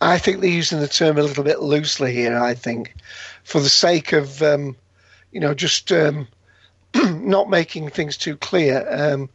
[0.00, 2.38] I think they're using the term a little bit loosely here.
[2.38, 2.94] I think,
[3.44, 4.76] for the sake of um,
[5.32, 6.28] you know just um,
[6.94, 8.86] not making things too clear.
[8.90, 9.28] Um,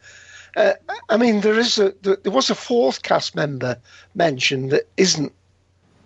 [0.56, 0.74] uh,
[1.10, 3.78] I mean, there is a there there was a fourth cast member
[4.16, 5.34] mentioned that isn't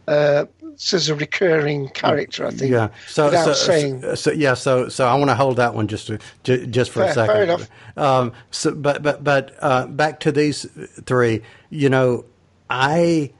[0.08, 0.46] uh,
[0.80, 2.46] says a recurring character.
[2.46, 2.72] I think.
[2.72, 2.90] Yeah.
[3.08, 4.02] So, so, saying.
[4.02, 4.54] so, so- yeah.
[4.54, 7.34] So, so I want to hold that one just to, ju- just for a second.
[7.34, 7.70] fair enough.
[7.98, 10.66] Um, so, but but but uh, back to these
[11.06, 11.42] three.
[11.70, 12.26] You know,
[12.70, 13.32] I.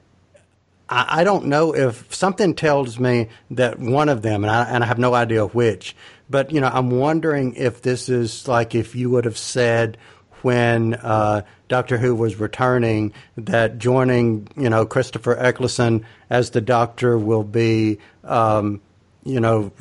[0.88, 4.82] I I don't know if something tells me that one of them, and I, and
[4.82, 5.94] I have no idea which,
[6.30, 9.98] but you know, I'm wondering if this is like if you would have said
[10.42, 17.18] when uh, Doctor Who was returning that joining, you know, Christopher Eccleston as the Doctor
[17.18, 18.80] will be, um,
[19.24, 19.72] you know,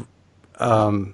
[0.60, 1.14] um,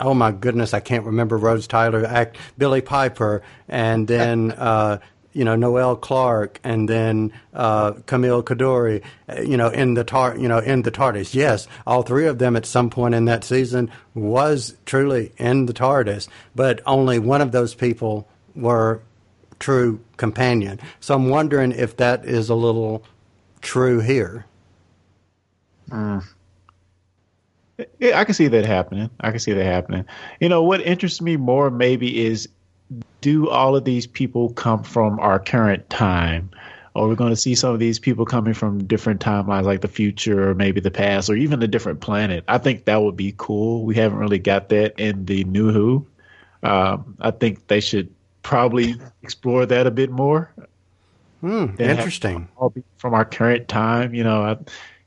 [0.00, 4.98] oh my goodness, I can't remember Rose Tyler act Billie Piper, and then uh,
[5.32, 9.02] you know Noel Clarke, and then uh, Camille Coduri,
[9.44, 11.34] you know in the tar, you know in the TARDIS.
[11.34, 15.74] Yes, all three of them at some point in that season was truly in the
[15.74, 19.02] TARDIS, but only one of those people were
[19.58, 20.80] true companion.
[21.00, 23.04] So I'm wondering if that is a little
[23.60, 24.46] true here.
[27.98, 29.10] Yeah, I can see that happening.
[29.20, 30.04] I can see that happening.
[30.40, 32.48] You know, what interests me more maybe is
[33.20, 36.50] do all of these people come from our current time?
[36.94, 39.88] Or we're going to see some of these people coming from different timelines, like the
[39.88, 42.42] future or maybe the past or even a different planet.
[42.48, 43.84] I think that would be cool.
[43.84, 46.06] We haven't really got that in the New Who.
[46.62, 50.52] Um, I think they should probably explore that a bit more.
[51.40, 52.48] Hmm, interesting.
[52.56, 54.12] all be from our current time.
[54.12, 54.58] You know, I,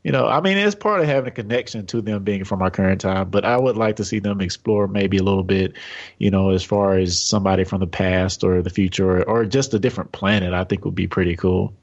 [0.04, 2.70] you know, I mean, it's part of having a connection to them being from our
[2.70, 3.30] current time.
[3.30, 5.74] But I would like to see them explore maybe a little bit,
[6.18, 9.74] you know, as far as somebody from the past or the future or, or just
[9.74, 10.54] a different planet.
[10.54, 11.74] I think would be pretty cool.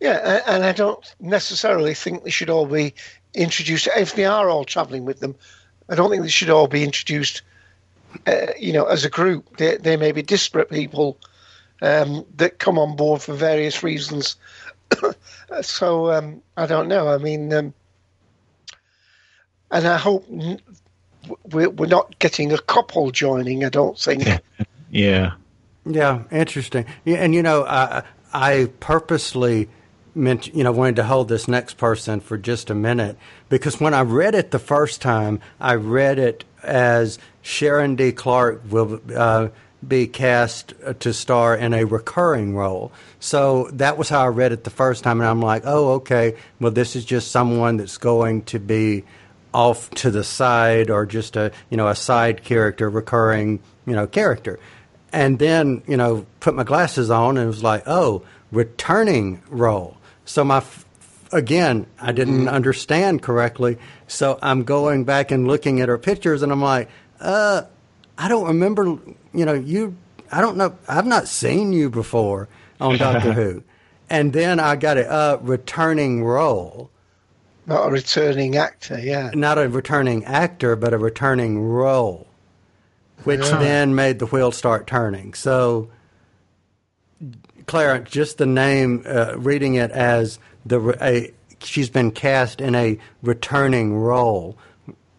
[0.00, 2.94] Yeah, and I don't necessarily think they should all be
[3.34, 3.86] introduced.
[3.94, 5.36] If they are all travelling with them,
[5.88, 7.42] I don't think they should all be introduced.
[8.26, 11.18] Uh, you know, as a group, they they may be disparate people
[11.80, 14.36] um, that come on board for various reasons.
[15.62, 17.08] so um, I don't know.
[17.08, 17.74] I mean, um,
[19.70, 20.60] and I hope n-
[21.50, 23.64] we're, we're not getting a couple joining.
[23.64, 24.24] I don't think.
[24.92, 25.34] Yeah.
[25.86, 26.84] Yeah, interesting.
[27.04, 29.68] Yeah, and you know, I I purposely
[30.14, 33.16] meant you know wanted to hold this next person for just a minute
[33.48, 38.12] because when I read it the first time, I read it as Sharon D.
[38.12, 39.48] Clarke will uh,
[39.86, 42.92] be cast to star in a recurring role.
[43.18, 46.36] So that was how I read it the first time, and I'm like, oh, okay.
[46.60, 49.04] Well, this is just someone that's going to be
[49.52, 54.06] off to the side or just a you know a side character, recurring you know
[54.06, 54.58] character.
[55.12, 58.22] And then you know put my glasses on and it was like, oh,
[58.52, 59.96] returning role.
[60.24, 60.62] So my
[61.32, 63.78] again, I didn't understand correctly.
[64.08, 66.88] So I'm going back and looking at her pictures, and I'm like,
[67.20, 67.62] uh,
[68.18, 68.98] I don't remember.
[69.32, 69.96] You know, you.
[70.32, 70.76] I don't know.
[70.88, 72.48] I've not seen you before
[72.80, 73.62] on Doctor Who.
[74.08, 76.90] And then I got a uh, returning role.
[77.66, 79.30] Not a returning actor, yeah.
[79.34, 82.26] Not a returning actor, but a returning role,
[83.24, 83.58] which Yeah.
[83.58, 85.34] then made the wheel start turning.
[85.34, 85.88] So,
[87.66, 92.98] Clarence, just the name, uh, reading it as the a, she's been cast in a
[93.22, 94.56] returning role.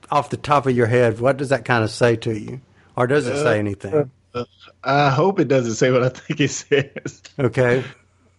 [0.09, 2.59] Off the top of your head, what does that kind of say to you,
[3.01, 4.11] or does it say uh, anything?
[4.33, 4.45] Uh,
[4.83, 7.21] I hope it doesn't say what I think it says.
[7.39, 7.83] Okay,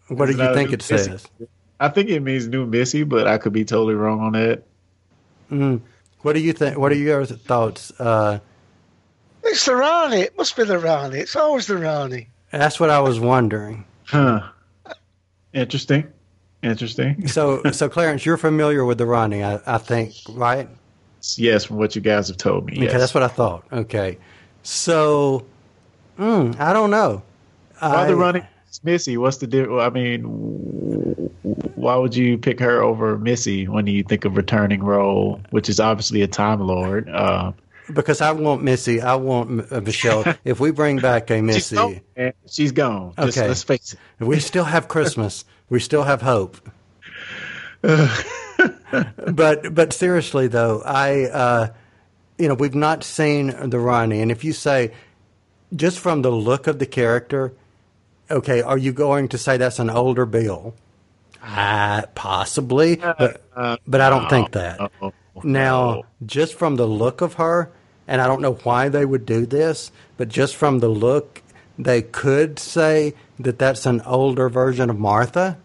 [0.08, 1.26] what do you think new it says?
[1.80, 4.62] I think it means new Missy, but I could be totally wrong on that.
[5.50, 5.80] Mm.
[6.20, 6.78] What do you think?
[6.78, 7.90] What are your thoughts?
[7.98, 8.38] Uh,
[9.42, 10.20] It's the Rani.
[10.20, 11.18] It must be the Rani.
[11.18, 12.28] It's always the Rani.
[12.52, 13.84] that's what I was wondering.
[14.04, 14.42] Huh.
[15.52, 16.06] Interesting.
[16.62, 17.26] Interesting.
[17.28, 20.68] So, so Clarence, you're familiar with the Rani, I, I think, right?
[21.36, 22.74] Yes, from what you guys have told me.
[22.74, 22.92] Okay, Yes.
[23.00, 23.64] that's what I thought.
[23.72, 24.18] Okay,
[24.62, 25.44] so
[26.18, 27.22] mm, I don't know.
[27.78, 28.46] Why I- the running
[28.84, 29.16] Missy?
[29.18, 29.82] What's the difference?
[29.82, 30.22] I mean,
[31.74, 35.78] why would you pick her over Missy when you think of returning role, which is
[35.78, 37.08] obviously a Time Lord?
[37.08, 37.52] Uh,
[37.92, 39.02] because I want Missy.
[39.02, 40.24] I want uh, Michelle.
[40.44, 42.32] if we bring back a she's Missy, gone.
[42.48, 43.12] She's gone.
[43.18, 43.48] Just, Okay.
[43.48, 44.24] let's face it.
[44.24, 45.44] we still have Christmas.
[45.68, 46.56] we still have hope.
[47.82, 51.68] but but seriously though, I uh,
[52.38, 54.92] you know we've not seen the Rani, and if you say
[55.74, 57.52] just from the look of the character,
[58.30, 60.74] okay, are you going to say that's an older Bill?
[61.42, 63.42] Uh, possibly, but
[63.86, 64.92] but I don't think that.
[65.42, 66.02] Now, no.
[66.24, 67.70] just from the look of her,
[68.06, 71.42] and I don't know why they would do this, but just from the look,
[71.78, 75.58] they could say that that's an older version of Martha.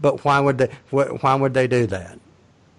[0.00, 0.70] But why would they?
[0.90, 2.18] Why would they do that?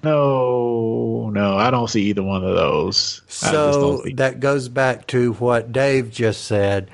[0.03, 3.21] No, no, I don't see either one of those.
[3.27, 6.89] So that goes back to what Dave just said.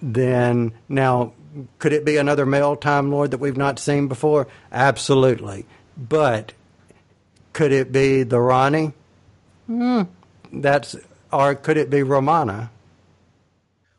[0.00, 1.32] Then now,
[1.78, 4.46] could it be another male Time Lord that we've not seen before?
[4.70, 5.66] Absolutely.
[5.96, 6.52] But
[7.52, 8.92] could it be the Rani?
[9.66, 10.02] Hmm.
[10.52, 10.94] That's
[11.32, 12.70] or could it be Romana?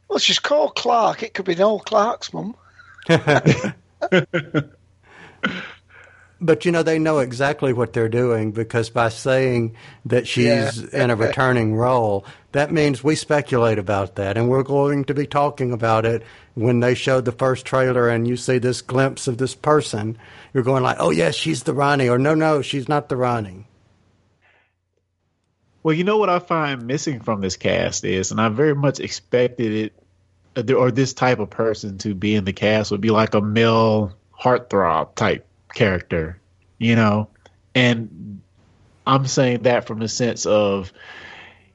[0.08, 1.24] Well, she's called Clarke.
[1.24, 2.56] It could be Noel Clarke's mum.
[6.42, 9.76] But you know they know exactly what they're doing because by saying
[10.06, 15.06] that she's in a returning role, that means we speculate about that, and we're going
[15.06, 16.24] to be talking about it
[16.54, 20.18] when they show the first trailer and you see this glimpse of this person.
[20.54, 23.68] You're going like, "Oh yes, she's the Rani," or "No, no, she's not the Rani."
[25.84, 29.00] Well, you know what I find missing from this cast is, and I very much
[29.00, 29.94] expected
[30.58, 33.42] it, or this type of person to be in the cast would be like a
[33.42, 36.40] male heartthrob type character,
[36.80, 37.30] you know?
[37.76, 38.42] And
[39.06, 40.92] I'm saying that from the sense of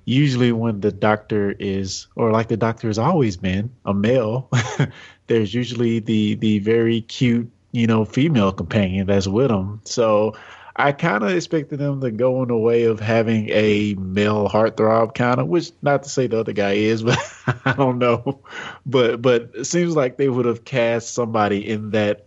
[0.04, 4.50] usually when the doctor is, or like the doctor has always been, a male,
[5.28, 9.80] there's usually the the very cute, you know, female companion that's with him.
[9.84, 10.34] So
[10.74, 15.14] I kind of expected them to go in the way of having a male heartthrob,
[15.14, 15.46] kind of.
[15.46, 17.18] Which not to say the other guy is, but
[17.64, 18.40] I don't know.
[18.86, 22.26] But but it seems like they would have cast somebody in that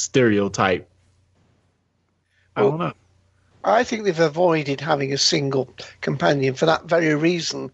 [0.00, 0.88] stereotype.
[2.56, 2.92] I don't know.
[3.64, 5.68] I think they've avoided having a single
[6.00, 7.70] companion for that very reason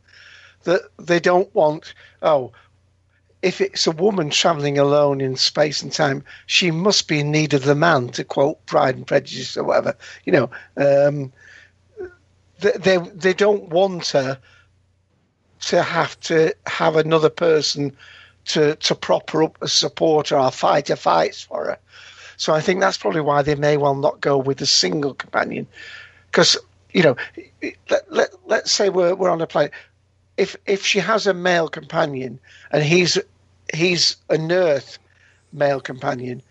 [0.65, 2.53] that they don't want, oh,
[3.43, 7.55] if it's a woman traveling alone in space and time, she must be in need
[7.55, 9.97] of the man, to quote Pride and Prejudice or whatever.
[10.25, 11.33] You know, um,
[12.61, 14.39] they, they, they don't want her
[15.61, 17.97] to have to have another person
[18.47, 21.79] to, to prop her up as support her or fight her fights for her.
[22.37, 25.67] So I think that's probably why they may well not go with a single companion,
[26.31, 26.57] because
[26.93, 27.17] you know,
[27.91, 29.73] let, let let's say we're we're on a planet.
[30.37, 32.39] If if she has a male companion
[32.71, 33.19] and he's
[33.75, 34.99] he's an Earth
[35.53, 36.43] male companion,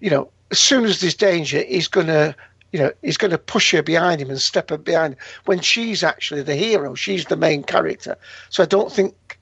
[0.00, 2.34] you know, as soon as there's danger, he's going to
[2.72, 6.02] you know, he's going to push her behind him and step her behind when she's
[6.02, 6.94] actually the hero.
[6.94, 8.16] She's the main character.
[8.48, 9.38] So I don't think,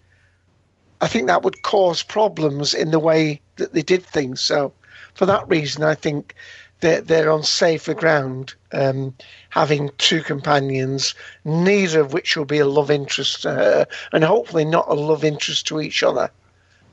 [1.00, 4.40] I think that would cause problems in the way that they did things.
[4.40, 4.72] So
[5.20, 6.34] for that reason, I think
[6.80, 9.14] they're, they're on safer ground, um,
[9.50, 11.14] having two companions,
[11.44, 15.22] neither of which will be a love interest to her, and hopefully not a love
[15.22, 16.30] interest to each other.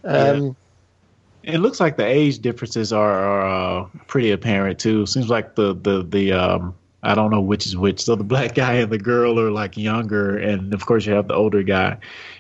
[0.04, 0.58] Um,
[1.42, 1.54] yeah.
[1.54, 5.06] It looks like the age differences are, are uh, pretty apparent too.
[5.06, 8.02] Seems like the the the um, I don't know which is which.
[8.02, 11.30] So the black guy and the girl are like younger, and of course you have
[11.30, 11.96] the older guy,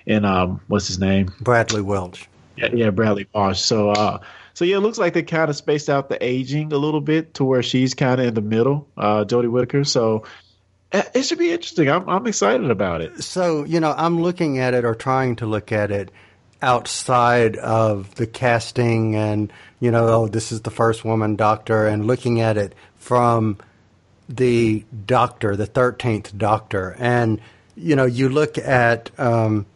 [0.05, 1.33] and um, what's his name?
[1.39, 2.25] Bradley Walsh.
[2.57, 3.61] Yeah, yeah Bradley Walsh.
[3.61, 4.19] So uh,
[4.57, 7.35] so yeah, it looks like they kind of spaced out the aging a little bit
[7.35, 9.83] to where she's kind of in the middle, uh, Jodie Whittaker.
[9.83, 10.23] So
[10.91, 11.87] eh, it should be interesting.
[11.91, 13.23] I'm I'm excited about it.
[13.23, 16.09] So you know, I'm looking at it or trying to look at it
[16.59, 22.07] outside of the casting and you know, oh, this is the first woman doctor, and
[22.07, 23.57] looking at it from
[24.27, 27.39] the doctor, the thirteenth doctor, and
[27.75, 29.11] you know, you look at.
[29.19, 29.67] Um,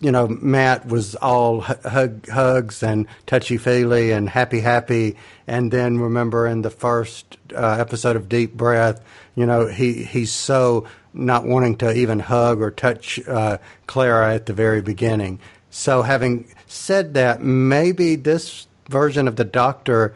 [0.00, 5.16] you know, Matt was all hug, hugs and touchy feely and happy, happy.
[5.46, 9.02] And then remember in the first uh, episode of Deep Breath,
[9.34, 14.46] you know, he, he's so not wanting to even hug or touch uh, Clara at
[14.46, 15.40] the very beginning.
[15.70, 20.14] So, having said that, maybe this version of the Doctor,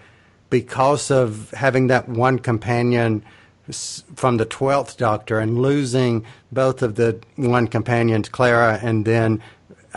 [0.49, 3.25] because of having that one companion
[3.73, 9.43] from the 12th Doctor and losing both of the one companions, Clara and then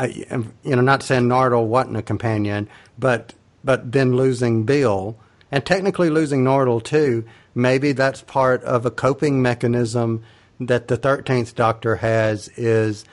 [0.01, 3.33] you know, not saying Nardole wasn't a companion, but
[3.63, 5.15] but then losing Bill
[5.51, 7.25] and technically losing Nardole too.
[7.55, 10.23] Maybe that's part of a coping mechanism
[10.59, 12.47] that the Thirteenth Doctor has.
[12.57, 13.05] Is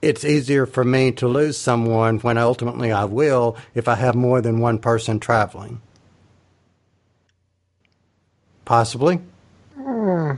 [0.00, 4.40] it's easier for me to lose someone when ultimately I will if I have more
[4.40, 5.80] than one person traveling.
[8.64, 9.20] Possibly.
[9.74, 10.32] Hmm.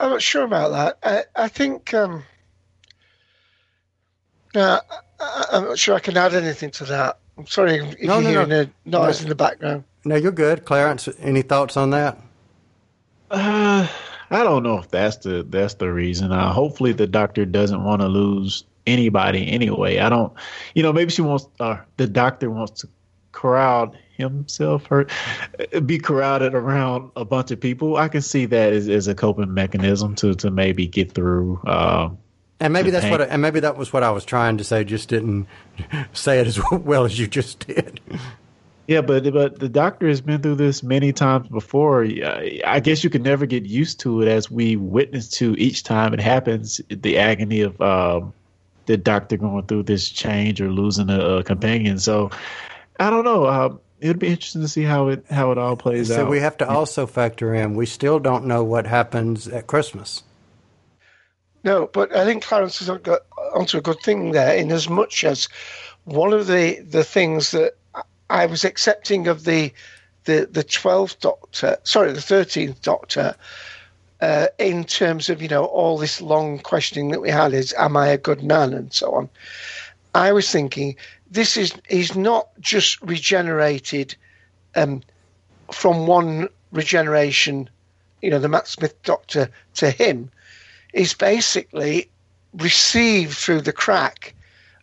[0.00, 0.98] I'm not sure about that.
[1.36, 2.24] I, I think um,
[4.54, 4.80] no,
[5.20, 7.18] I, am not sure I can add anything to that.
[7.38, 9.02] I'm sorry if no, you're no, hearing no.
[9.02, 9.24] noise no.
[9.24, 9.84] in the background.
[10.04, 11.08] No, you're good, Clarence.
[11.20, 12.18] Any thoughts on that?
[13.30, 13.86] Uh,
[14.30, 16.32] I don't know if that's the that's the reason.
[16.32, 19.98] Uh, hopefully, the doctor doesn't want to lose anybody anyway.
[19.98, 20.32] I don't,
[20.74, 22.88] you know, maybe she wants uh, the doctor wants to
[23.32, 25.06] crowd himself or
[25.84, 27.96] be crowded around a bunch of people.
[27.96, 31.60] I can see that as, as a coping mechanism to to maybe get through.
[31.66, 32.10] Uh,
[32.60, 34.84] and maybe that's what, I, and maybe that was what I was trying to say.
[34.84, 35.46] Just didn't
[36.12, 38.00] say it as well as you just did.
[38.86, 42.04] Yeah, but but the doctor has been through this many times before.
[42.04, 46.12] I guess you can never get used to it, as we witness to each time
[46.12, 46.80] it happens.
[46.88, 48.32] The agony of um,
[48.86, 51.98] the doctor going through this change or losing a, a companion.
[52.00, 52.30] So
[52.98, 53.44] I don't know.
[53.44, 56.16] Uh, it'd be interesting to see how it how it all plays so out.
[56.18, 57.74] So we have to also factor in.
[57.74, 60.24] We still don't know what happens at Christmas.
[61.62, 63.20] No, but I think Clarence has got
[63.54, 65.48] onto a good thing there, in as much as
[66.04, 67.74] one of the, the things that
[68.30, 69.72] I was accepting of the
[70.24, 73.34] the the twelfth Doctor, sorry, the thirteenth Doctor,
[74.20, 77.96] uh, in terms of you know all this long questioning that we had is, am
[77.96, 79.28] I a good man and so on.
[80.14, 80.96] I was thinking
[81.30, 84.14] this is he's not just regenerated
[84.76, 85.02] um,
[85.72, 87.68] from one regeneration,
[88.22, 90.30] you know, the Matt Smith Doctor to him
[90.92, 92.10] is basically
[92.54, 94.34] received through the crack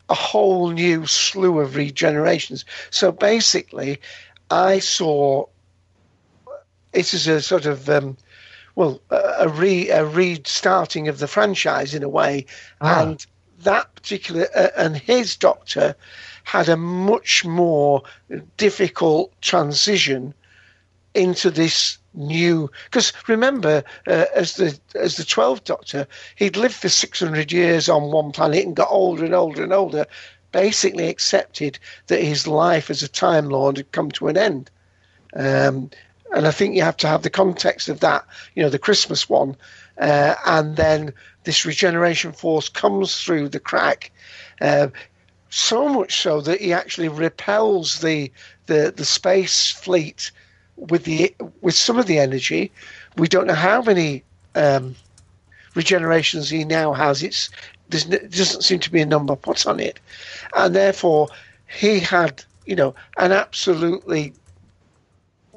[0.09, 2.63] a whole new slew of regenerations.
[2.91, 3.99] So basically,
[4.49, 5.45] I saw
[6.93, 8.17] it as a sort of um,
[8.75, 12.45] well a re a restarting of the franchise in a way,
[12.79, 13.01] ah.
[13.01, 13.25] and
[13.59, 15.95] that particular uh, and his doctor
[16.43, 18.03] had a much more
[18.55, 20.33] difficult transition
[21.13, 22.69] into this new.
[22.85, 28.11] Because remember uh, as the as the 12th doctor he'd lived for 600 years on
[28.11, 30.05] one planet and got older and older and older
[30.51, 34.71] basically accepted that his life as a time lord had come to an end.
[35.35, 35.91] Um,
[36.33, 39.29] and i think you have to have the context of that you know the christmas
[39.29, 39.55] one
[39.97, 41.13] uh, and then
[41.43, 44.11] this regeneration force comes through the crack
[44.61, 44.87] uh,
[45.49, 48.31] so much so that he actually repels the
[48.65, 50.31] the, the space fleet
[50.77, 52.71] with the with some of the energy.
[53.17, 54.23] We don't know how many
[54.55, 54.95] um,
[55.75, 57.23] regenerations he now has.
[57.23, 57.49] It's
[57.89, 59.99] there doesn't seem to be a number put on it,
[60.55, 61.27] and therefore
[61.67, 64.33] he had you know an absolutely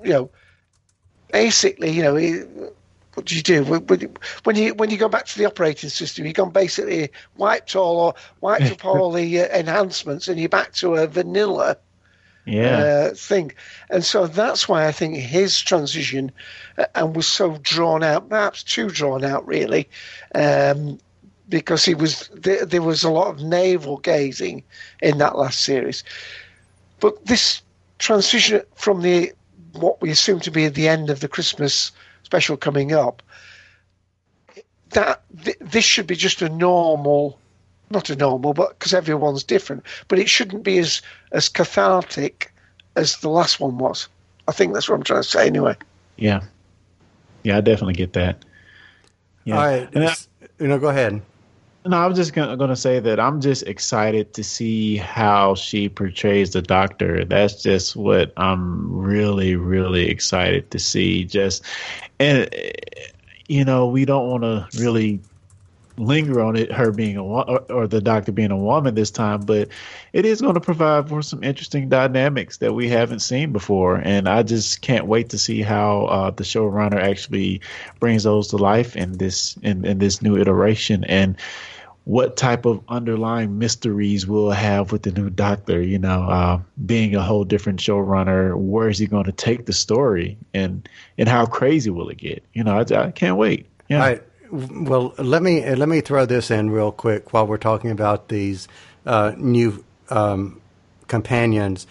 [0.02, 0.30] you know
[1.32, 2.42] basically you know he,
[3.14, 6.24] what do you do when you when you go back to the operating system?
[6.24, 10.72] You've gone basically wiped all or wiped up all the uh, enhancements, and you're back
[10.74, 11.76] to a vanilla
[12.44, 13.08] yeah.
[13.10, 13.52] uh, thing.
[13.90, 16.32] And so that's why I think his transition
[16.78, 19.88] uh, and was so drawn out, perhaps too drawn out, really,
[20.34, 20.98] um,
[21.48, 24.62] because he was there, there was a lot of navel gazing
[25.02, 26.04] in that last series.
[27.00, 27.62] But this
[27.98, 29.32] transition from the
[29.72, 33.22] what we assume to be the end of the Christmas special coming up,
[34.90, 37.38] that th- this should be just a normal
[37.90, 39.84] not a normal, but because everyone's different.
[40.08, 42.52] But it shouldn't be as as cathartic
[42.96, 44.08] as the last one was.
[44.48, 45.76] I think that's what I'm trying to say, anyway.
[46.16, 46.42] Yeah,
[47.42, 48.44] yeah, I definitely get that.
[49.44, 49.56] Yeah.
[49.56, 50.14] All right, I,
[50.58, 51.22] you know, go ahead.
[51.86, 55.88] No, I was just gonna, gonna say that I'm just excited to see how she
[55.88, 57.24] portrays the Doctor.
[57.24, 61.24] That's just what I'm really, really excited to see.
[61.24, 61.64] Just
[62.18, 62.50] and
[63.48, 65.20] you know, we don't want to really
[66.00, 69.68] linger on it, her being a or, the doctor being a woman this time, but
[70.12, 74.28] it is going to provide for some interesting dynamics that we haven't seen before, and
[74.28, 77.60] I just can't wait to see how uh, the showrunner actually
[78.00, 81.36] brings those to life in this in, in this new iteration and
[82.04, 87.14] what type of underlying mysteries we'll have with the new doctor you know uh, being
[87.14, 90.88] a whole different showrunner where is he going to take the story and
[91.18, 93.98] and how crazy will it get you know i, I can't wait yeah.
[93.98, 98.28] Right well, let me let me throw this in real quick while we're talking about
[98.28, 98.68] these
[99.06, 100.60] uh, new um,
[101.08, 101.86] companions.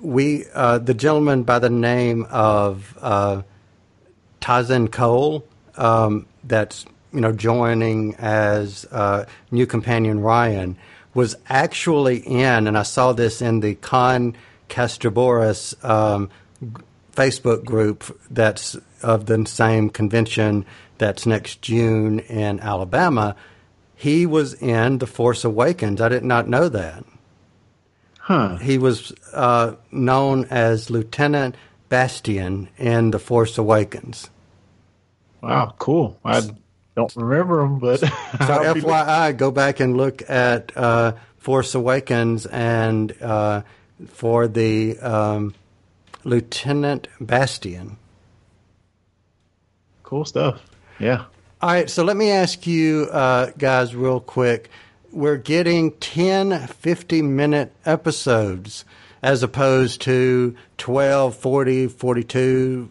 [0.00, 3.42] We uh, the gentleman by the name of uh,
[4.40, 5.44] Tosin Cole
[5.76, 10.76] um, that's you know joining as uh, new companion Ryan
[11.14, 14.36] was actually in, and I saw this in the Con
[14.68, 16.30] Kasterborous um,
[17.12, 20.64] Facebook group that's of the same convention
[20.98, 23.36] that's next June in Alabama.
[23.94, 26.00] He was in The Force Awakens.
[26.00, 27.04] I did not know that.
[28.18, 28.56] Huh.
[28.56, 31.56] He was uh, known as Lieutenant
[31.88, 34.30] Bastian in The Force Awakens.
[35.40, 36.18] Wow, cool.
[36.24, 36.42] I
[36.94, 38.00] don't remember him, but.
[38.00, 43.62] so, FYI, go back and look at uh, Force Awakens and uh,
[44.08, 45.54] for the um,
[46.24, 47.96] Lieutenant Bastian.
[50.02, 50.60] Cool stuff.
[50.98, 51.24] Yeah.
[51.60, 51.88] All right.
[51.90, 54.70] So let me ask you uh, guys real quick.
[55.10, 58.84] We're getting 10 50 minute episodes
[59.22, 62.90] as opposed to 12, 40, 42,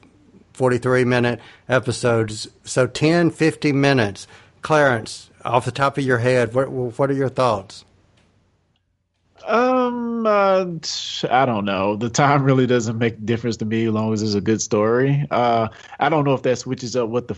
[0.53, 1.39] 43 minute
[1.69, 2.47] episodes.
[2.63, 4.27] So 10, 50 minutes.
[4.61, 7.85] Clarence, off the top of your head, what, what are your thoughts?
[9.45, 10.65] Um, uh,
[11.29, 11.95] I don't know.
[11.95, 14.61] The time really doesn't make a difference to me as long as it's a good
[14.61, 15.25] story.
[15.31, 17.35] Uh, I don't know if that switches up what the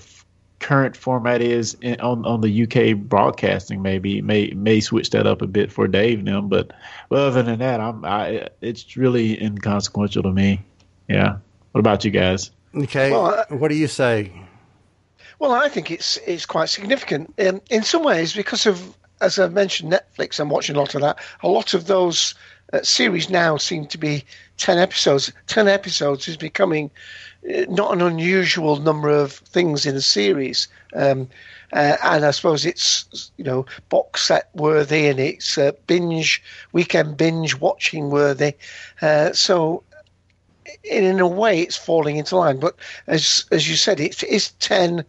[0.59, 3.81] current format is in, on on the UK broadcasting.
[3.81, 6.71] Maybe may may switch that up a bit for Dave and them, but
[7.11, 10.61] other than that, I'm I it's really inconsequential to me.
[11.07, 11.37] Yeah.
[11.71, 12.51] What about you guys?
[12.75, 13.11] Okay.
[13.11, 14.31] Well, uh, what do you say?
[15.39, 19.47] Well, I think it's it's quite significant um, in some ways because of as I
[19.47, 20.39] mentioned Netflix.
[20.39, 21.19] I'm watching a lot of that.
[21.41, 22.35] A lot of those
[22.73, 24.25] uh, series now seem to be
[24.57, 25.31] ten episodes.
[25.47, 26.91] Ten episodes is becoming
[27.43, 30.67] not an unusual number of things in a series.
[30.93, 31.29] Um,
[31.71, 37.17] uh, and I suppose it's you know box set worthy and it's uh, binge weekend
[37.17, 38.53] binge watching worthy.
[39.01, 39.83] Uh, so
[40.83, 42.59] in, in, a way, it's falling into line.
[42.59, 42.75] But
[43.07, 45.05] as as you said, it is ten,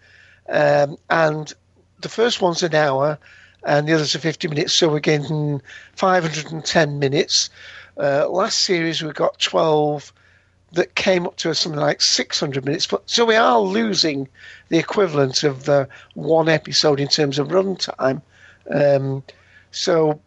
[0.49, 1.53] um, and
[2.01, 3.19] the first one's an hour,
[3.65, 4.75] and the others are fifty minutes.
[4.75, 5.63] So we're getting
[5.95, 7.51] five hundred and ten minutes.
[7.97, 10.13] Uh, last series we got twelve
[10.73, 12.87] that came up to something like 600 minutes.
[12.87, 14.29] But so we are losing
[14.69, 18.23] the equivalent of the one episode in terms of runtime.
[18.73, 19.23] Um,
[19.73, 20.21] so,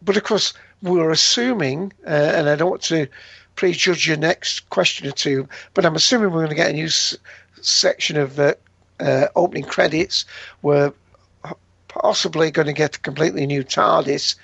[0.00, 3.06] but of course, we're assuming, uh, and I don't want to
[3.54, 6.86] prejudge your next question or two, but I'm assuming we're going to get a new
[6.86, 7.16] s-
[7.60, 8.54] section of uh,
[8.98, 10.24] uh, opening credits.
[10.62, 10.92] We're
[11.88, 14.36] possibly going to get a completely new TARDIS.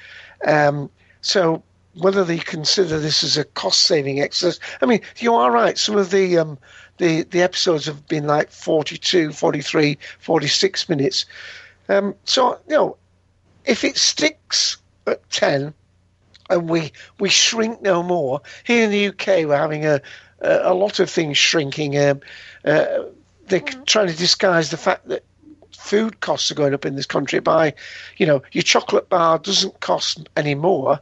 [0.47, 0.91] Um,
[1.23, 1.63] so
[1.95, 4.61] whether they consider this as a cost saving exercise.
[4.81, 5.77] I mean, you are right.
[5.77, 6.59] Some of the um,
[6.99, 11.27] the the episodes have been like 42, 43, 46 minutes.
[11.89, 12.97] Um, so you know,
[13.65, 14.77] if it sticks
[15.07, 15.75] at ten,
[16.51, 20.01] and we we shrink no more here in the UK, we're having a
[20.41, 21.99] a, a lot of things shrinking.
[21.99, 22.21] Um,
[22.65, 23.05] uh,
[23.47, 25.25] they're trying to disguise the fact that
[25.73, 27.73] food costs are going up in this country by,
[28.19, 31.01] you know, your chocolate bar doesn't cost any more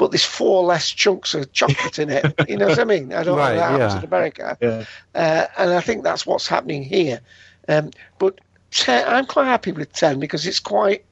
[0.00, 2.34] but there's four less chunks of chocolate in it.
[2.48, 3.12] You know what I mean?
[3.12, 3.98] I don't right, know that happens yeah.
[3.98, 4.58] in America.
[4.58, 4.84] Yeah.
[5.14, 7.20] Uh, and I think that's what's happening here.
[7.68, 8.40] Um, but
[8.70, 11.04] ten, I'm quite happy with 10 because it's quite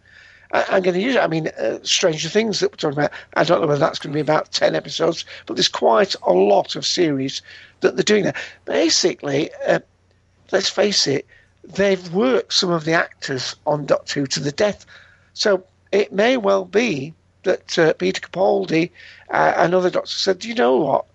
[0.52, 1.20] I, am going to use it.
[1.20, 3.12] I mean, uh, Stranger Things that we're talking about.
[3.34, 6.32] I don't know whether that's going to be about ten episodes, but there's quite a
[6.32, 7.42] lot of series
[7.80, 8.34] that they're doing there.
[8.64, 9.80] Basically, uh,
[10.50, 11.26] let's face it,
[11.62, 14.86] they've worked some of the actors on Doctor Who to the death.
[15.34, 15.62] So
[15.92, 17.12] it may well be
[17.48, 18.90] that uh, Peter Capaldi
[19.30, 21.06] uh, and other doctors said, you know what?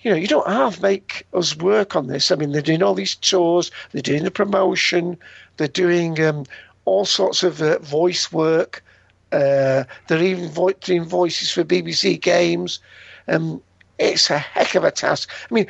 [0.00, 2.30] You know, you don't have make us work on this.
[2.30, 5.18] I mean, they're doing all these tours, they're doing the promotion,
[5.56, 6.44] they're doing um,
[6.84, 8.84] all sorts of uh, voice work.
[9.32, 12.78] Uh, they're even vo- doing voices for BBC games.
[13.26, 13.60] Um,
[13.98, 15.30] it's a heck of a task.
[15.50, 15.66] I mean,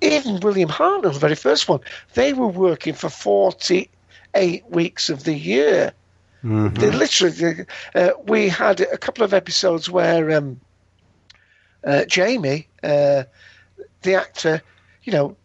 [0.00, 1.80] even William Hartnell, the very first one,
[2.14, 5.92] they were working for 48 weeks of the year.
[6.46, 6.96] Mm-hmm.
[6.96, 10.60] Literally, uh, we had a couple of episodes where um,
[11.82, 13.24] uh, Jamie, uh,
[14.02, 14.62] the actor,
[15.02, 15.36] you know,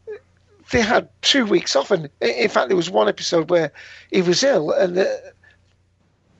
[0.69, 3.71] they had two weeks off, and in fact, there was one episode where
[4.11, 5.33] he was ill, and the,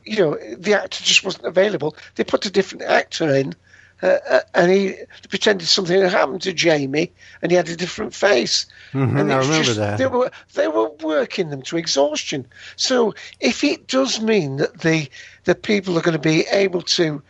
[0.06, 1.96] you know, the actor just wasn't available.
[2.16, 3.56] They put a different actor in,
[4.02, 4.96] uh, uh, and he
[5.30, 8.66] pretended something had happened to Jamie, and he had a different face.
[8.94, 9.98] Mm-hmm, and I remember just, that.
[9.98, 12.48] They were they were working them to exhaustion.
[12.76, 15.08] So if it does mean that the
[15.44, 17.22] the people are going to be able to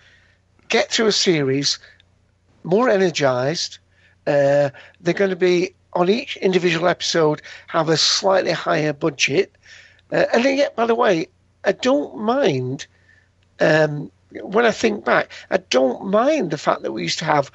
[0.70, 1.78] get through a series
[2.64, 3.80] more energized,
[4.28, 4.70] uh,
[5.02, 9.52] they're going to be on each individual episode have a slightly higher budget,
[10.14, 11.28] uh, and then yet by the way,
[11.66, 12.88] I don't mind.
[13.60, 14.10] Um,
[14.42, 17.52] when I think back, I don't mind the fact that we used to have,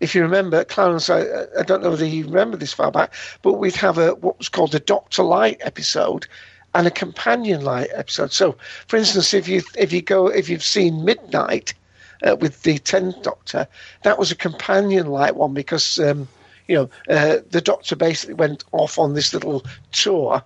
[0.00, 1.22] if you remember, Clarence, I,
[1.58, 3.12] I don't know whether you remember this far back,
[3.42, 6.26] but we'd have a what was called a Doctor Light episode
[6.74, 8.32] and a companion light episode.
[8.32, 8.56] So,
[8.86, 11.74] for instance, if you if you go if you've seen Midnight
[12.22, 13.66] uh, with the Tenth Doctor,
[14.02, 16.28] that was a companion light one because um,
[16.68, 20.42] you know uh, the Doctor basically went off on this little tour.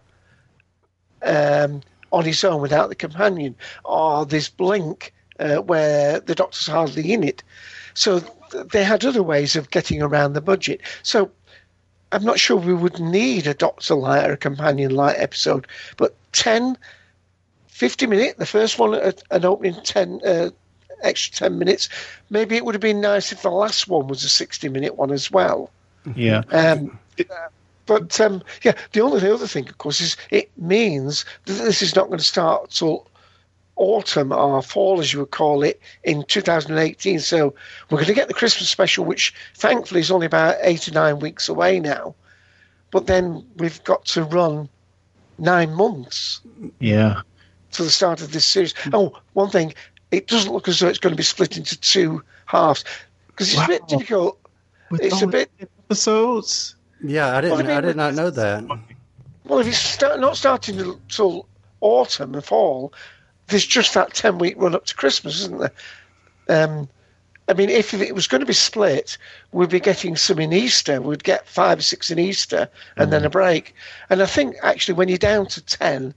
[1.22, 1.80] Um,
[2.12, 7.22] on his own without the companion, or this blink uh, where the doctor's hardly in
[7.22, 7.42] it.
[7.94, 8.20] So
[8.72, 10.80] they had other ways of getting around the budget.
[11.02, 11.30] So
[12.12, 15.66] I'm not sure we would need a Doctor Light or a Companion Light episode,
[15.96, 16.76] but 10,
[17.68, 20.50] 50 minutes, the first one, an opening 10, uh,
[21.02, 21.88] extra 10 minutes.
[22.30, 25.10] Maybe it would have been nice if the last one was a 60 minute one
[25.10, 25.70] as well.
[26.14, 26.42] Yeah.
[26.50, 26.98] Um,
[27.86, 31.82] but um, yeah, the only the other thing, of course, is it means that this
[31.82, 33.06] is not going to start till
[33.76, 37.20] autumn or fall, as you would call it, in 2018.
[37.20, 37.54] So
[37.90, 41.18] we're going to get the Christmas special, which thankfully is only about eight or nine
[41.18, 42.14] weeks away now.
[42.90, 44.68] But then we've got to run
[45.38, 46.40] nine months.
[46.78, 47.22] Yeah.
[47.72, 48.74] To the start of this series.
[48.92, 49.74] Oh, one thing,
[50.12, 52.84] it doesn't look as though it's going to be split into two halves
[53.28, 53.64] because it's wow.
[53.64, 54.38] a bit difficult.
[54.90, 56.76] With it's a bit episodes.
[57.02, 57.56] Yeah, I didn't.
[57.56, 58.64] Well, I, mean, I, did not know that.
[59.44, 61.46] Well, if it's start, not starting until
[61.80, 62.92] autumn and fall,
[63.48, 65.72] there's just that 10 week run up to Christmas, isn't there?
[66.48, 66.88] Um,
[67.46, 69.18] I mean, if it was going to be split,
[69.52, 71.00] we'd be getting some in Easter.
[71.00, 73.10] We'd get five or six in Easter and mm.
[73.10, 73.74] then a break.
[74.08, 76.14] And I think actually, when you're down to 10,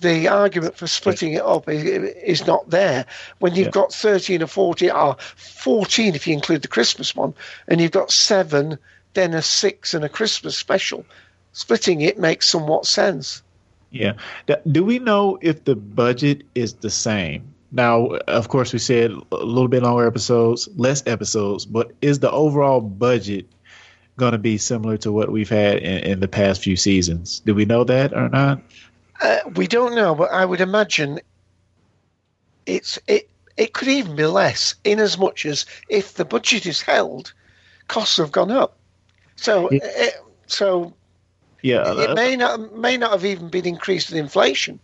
[0.00, 3.06] the argument for splitting it up is, not there.
[3.38, 3.72] When you've yeah.
[3.72, 7.34] got 13 or 14, or 14 if you include the Christmas one,
[7.68, 8.78] and you've got seven,
[9.14, 11.04] then a six and a Christmas special,
[11.52, 13.42] splitting it makes somewhat sense.
[13.90, 14.12] Yeah.
[14.70, 17.54] Do we know if the budget is the same?
[17.72, 22.30] Now, of course, we said a little bit longer episodes, less episodes, but is the
[22.30, 23.46] overall budget
[24.16, 27.40] going to be similar to what we've had in, in, the past few seasons?
[27.40, 28.60] Do we know that or not?
[29.20, 31.20] Uh, we don't know, but I would imagine
[32.66, 33.28] it's it.
[33.56, 37.34] It could even be less, in as much as if the budget is held,
[37.88, 38.78] costs have gone up.
[39.36, 39.80] So, yeah.
[39.82, 40.14] it,
[40.46, 40.94] so
[41.62, 44.80] yeah, it may not may not have even been increased with inflation.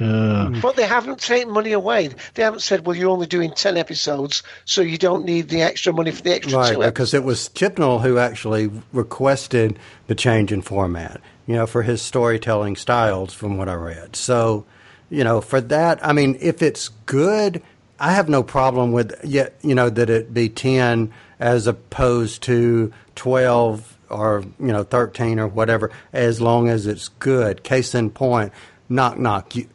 [0.00, 2.08] Uh, but they haven't taken money away.
[2.34, 5.92] They haven't said, "Well, you're only doing ten episodes, so you don't need the extra
[5.92, 10.52] money for the extra right, two." Because it was Chibnall who actually requested the change
[10.52, 11.20] in format.
[11.46, 14.16] You know, for his storytelling styles, from what I read.
[14.16, 14.64] So,
[15.10, 17.62] you know, for that, I mean, if it's good,
[18.00, 19.54] I have no problem with yet.
[19.62, 25.48] You know, that it be ten as opposed to twelve or you know 13 or
[25.48, 27.62] whatever as long as it's good.
[27.62, 28.52] Case in point
[28.88, 29.54] knock knock.
[29.56, 29.68] You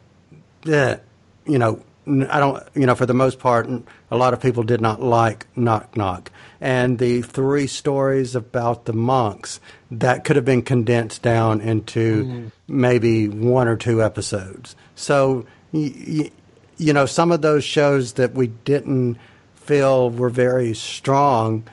[0.64, 1.00] yeah,
[1.46, 3.70] you know I don't you know for the most part
[4.10, 6.32] a lot of people did not like knock knock.
[6.60, 9.60] And the three stories about the monks
[9.90, 12.48] that could have been condensed down into mm-hmm.
[12.68, 14.76] maybe one or two episodes.
[14.96, 16.30] So you,
[16.78, 19.18] you know some of those shows that we didn't
[19.56, 21.64] feel were very strong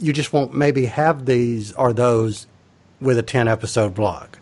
[0.00, 2.46] you just won't maybe have these or those
[3.00, 4.38] with a 10 episode block.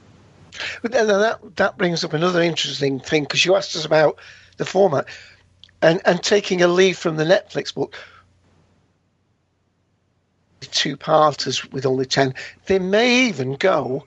[0.82, 4.18] But that, that brings up another interesting thing because you asked us about
[4.56, 5.06] the format,
[5.82, 7.96] and and taking a lead from the Netflix book.
[10.61, 12.34] Two parters with only ten.
[12.66, 14.04] They may even go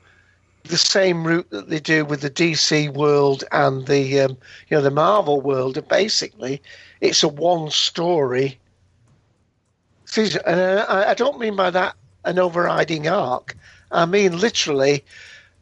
[0.64, 4.38] the same route that they do with the DC world and the um,
[4.68, 5.82] you know the Marvel world.
[5.88, 6.62] Basically,
[6.99, 8.60] it's a one story
[10.18, 13.55] and I, I don't mean by that an overriding arc.
[13.91, 15.03] I mean literally,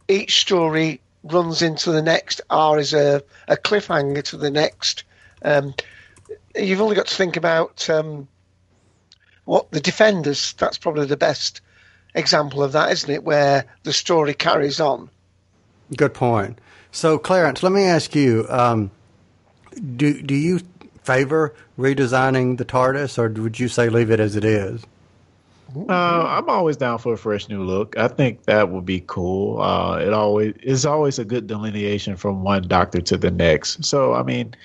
[0.08, 5.04] each story runs into the next, or is a, a cliffhanger to the next.
[5.44, 5.74] Um,
[6.56, 8.28] you've only got to think about um,
[9.46, 10.54] what the defenders.
[10.54, 11.62] That's probably the best
[12.14, 13.24] example of that, isn't it?
[13.24, 15.10] Where the story carries on.
[15.96, 16.60] Good point.
[16.92, 18.92] So, Clarence, let me ask you: um,
[19.96, 20.62] Do do you
[21.10, 24.84] favor redesigning the TARDIS, or would you say leave it as it is?
[25.76, 27.98] Uh, I'm always down for a fresh new look.
[27.98, 29.62] I think that would be cool.
[29.62, 33.86] Uh, it always is always a good delineation from one doctor to the next.
[33.86, 34.56] So I mean,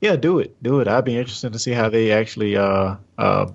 [0.00, 0.88] yeah, do it, do it.
[0.88, 3.50] I'd be interested to see how they actually uh, uh,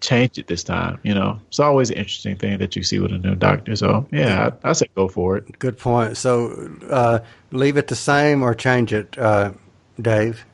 [0.00, 0.98] change it this time.
[1.02, 3.76] You know, it's always an interesting thing that you see with a new doctor.
[3.76, 5.58] So yeah, I, I say go for it.
[5.58, 6.16] Good point.
[6.16, 7.18] So uh,
[7.50, 9.52] leave it the same or change it, uh,
[10.00, 10.44] Dave.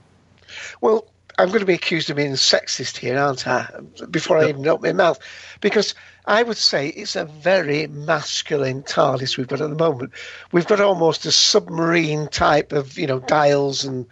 [0.81, 1.07] Well,
[1.39, 3.69] I'm going to be accused of being sexist here, aren't I?
[4.11, 5.21] Before I even open my mouth,
[5.61, 5.95] because
[6.27, 10.13] I would say it's a very masculine TARDIS we've got at the moment.
[10.51, 14.07] We've got almost a submarine type of, you know, dials and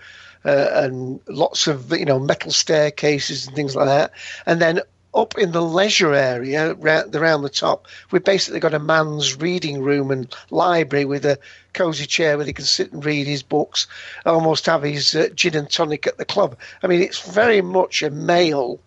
[0.44, 4.12] uh, and lots of you know metal staircases and things like that,
[4.46, 4.80] and then
[5.16, 10.10] up in the leisure area around the top, we've basically got a man's reading room
[10.10, 11.38] and library with a
[11.72, 13.86] cosy chair where he can sit and read his books,
[14.26, 16.56] almost have his uh, gin and tonic at the club.
[16.82, 18.78] I mean, it's very much a male,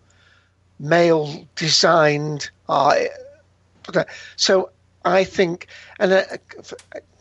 [0.78, 3.08] male designed art.
[4.36, 4.70] So
[5.04, 5.66] I think,
[5.98, 6.22] and uh,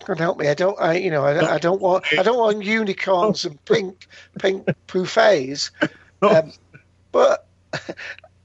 [0.05, 2.63] God help me, I don't, I you know, I, I don't want, I don't want
[2.63, 4.07] unicorns and pink,
[4.37, 5.71] pink buffets,
[6.21, 6.53] um,
[7.11, 7.47] but.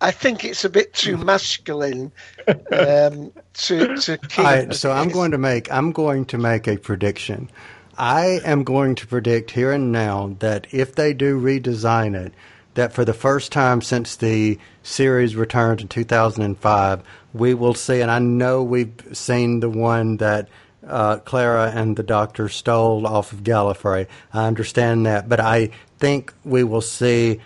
[0.05, 2.13] I think it's a bit too masculine
[2.49, 4.45] um, to to keep.
[4.45, 7.51] Right, so I'm going to make I'm going to make a prediction.
[7.97, 12.35] I am going to predict here and now that if they do redesign it,
[12.75, 17.03] that for the first time since the series returned in 2005,
[17.33, 20.49] we will see, and I know we've seen the one that
[20.87, 24.07] uh, Clara and the Doctor stole off of Gallifrey.
[24.35, 27.41] I understand that, but I think we will see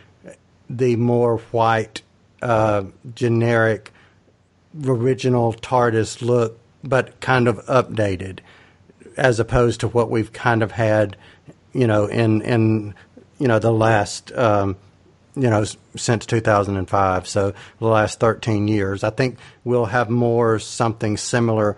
[0.69, 2.03] the more white
[2.43, 2.85] uh,
[3.15, 3.93] generic
[4.85, 8.41] original TARDIS look, but kind of updated,
[9.17, 11.17] as opposed to what we've kind of had,
[11.73, 12.95] you know, in in
[13.39, 14.33] you know the last.
[14.33, 14.77] Um,
[15.35, 15.65] you know,
[15.95, 19.05] since 2005, so the last 13 years.
[19.05, 21.77] I think we'll have more something similar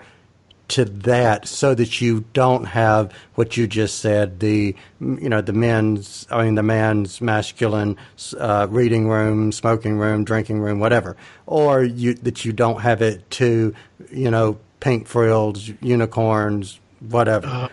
[0.71, 5.53] to that so that you don't have what you just said the you know the
[5.53, 7.97] men's I mean the man's masculine
[8.39, 11.17] uh, reading room smoking room drinking room whatever.
[11.47, 13.75] Or you that you don't have it to
[14.11, 17.47] you know pink frills unicorns whatever.
[17.47, 17.69] Uh,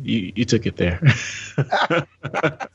[0.00, 1.00] you, you took it there.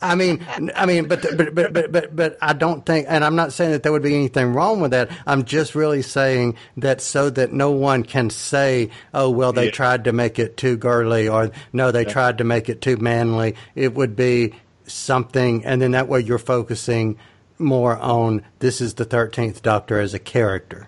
[0.01, 0.45] I mean,
[0.76, 3.72] I mean, but, but but but but but I don't think, and I'm not saying
[3.72, 5.09] that there would be anything wrong with that.
[5.26, 9.72] I'm just really saying that so that no one can say, "Oh, well, they yeah.
[9.72, 12.13] tried to make it too girly," or "No, they yeah.
[12.13, 14.53] tried to make it too manly." It would be
[14.86, 17.18] something, and then that way you're focusing
[17.57, 20.88] more on this is the Thirteenth Doctor as a character.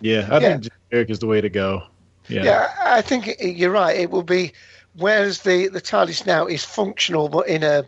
[0.00, 0.58] Yeah, I yeah.
[0.58, 1.84] think Eric is the way to go.
[2.28, 2.44] Yeah.
[2.44, 3.96] yeah, I think you're right.
[3.98, 4.52] It will be
[4.96, 7.86] whereas the the TARDIS now is functional, but in a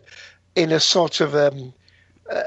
[0.55, 1.73] in a sort of um,
[2.31, 2.43] uh,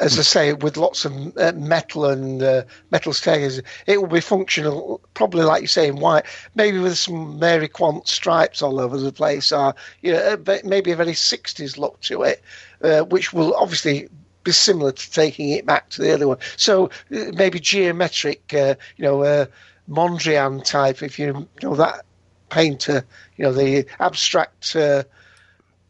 [0.00, 4.20] as I say, with lots of uh, metal and uh, metal stairs, it will be
[4.20, 8.96] functional, probably like you say in white, maybe with some Mary Quant stripes all over
[8.96, 12.42] the place, or you know, uh, maybe a very '60s look to it,
[12.82, 14.08] uh, which will obviously
[14.44, 16.38] be similar to taking it back to the other one.
[16.56, 19.48] So uh, maybe geometric, you know,
[19.90, 22.04] Mondrian type, if you know that
[22.48, 23.04] painter,
[23.36, 25.04] you know, the abstract uh,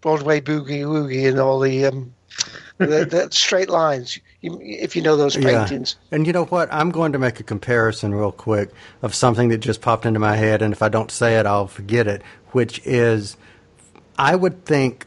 [0.00, 2.14] Broadway boogie woogie and all the, um,
[2.78, 4.18] the, the, straight lines.
[4.40, 5.96] You, if you know those paintings.
[6.10, 6.16] Yeah.
[6.16, 6.72] And you know what?
[6.72, 8.70] I'm going to make a comparison real quick
[9.02, 11.66] of something that just popped into my head, and if I don't say it, I'll
[11.66, 12.22] forget it.
[12.52, 13.36] Which is,
[14.16, 15.06] I would think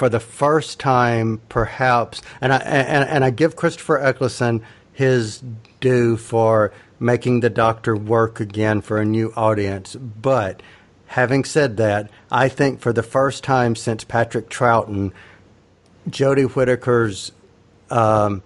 [0.00, 4.62] for the first time, perhaps, and I and, and I give Christopher Eccleston
[4.94, 5.42] his
[5.80, 10.62] due for making the Doctor work again for a new audience, but
[11.10, 15.10] Having said that, I think for the first time since Patrick Troughton,
[16.08, 17.32] Jodie Whittaker's
[17.90, 18.44] um,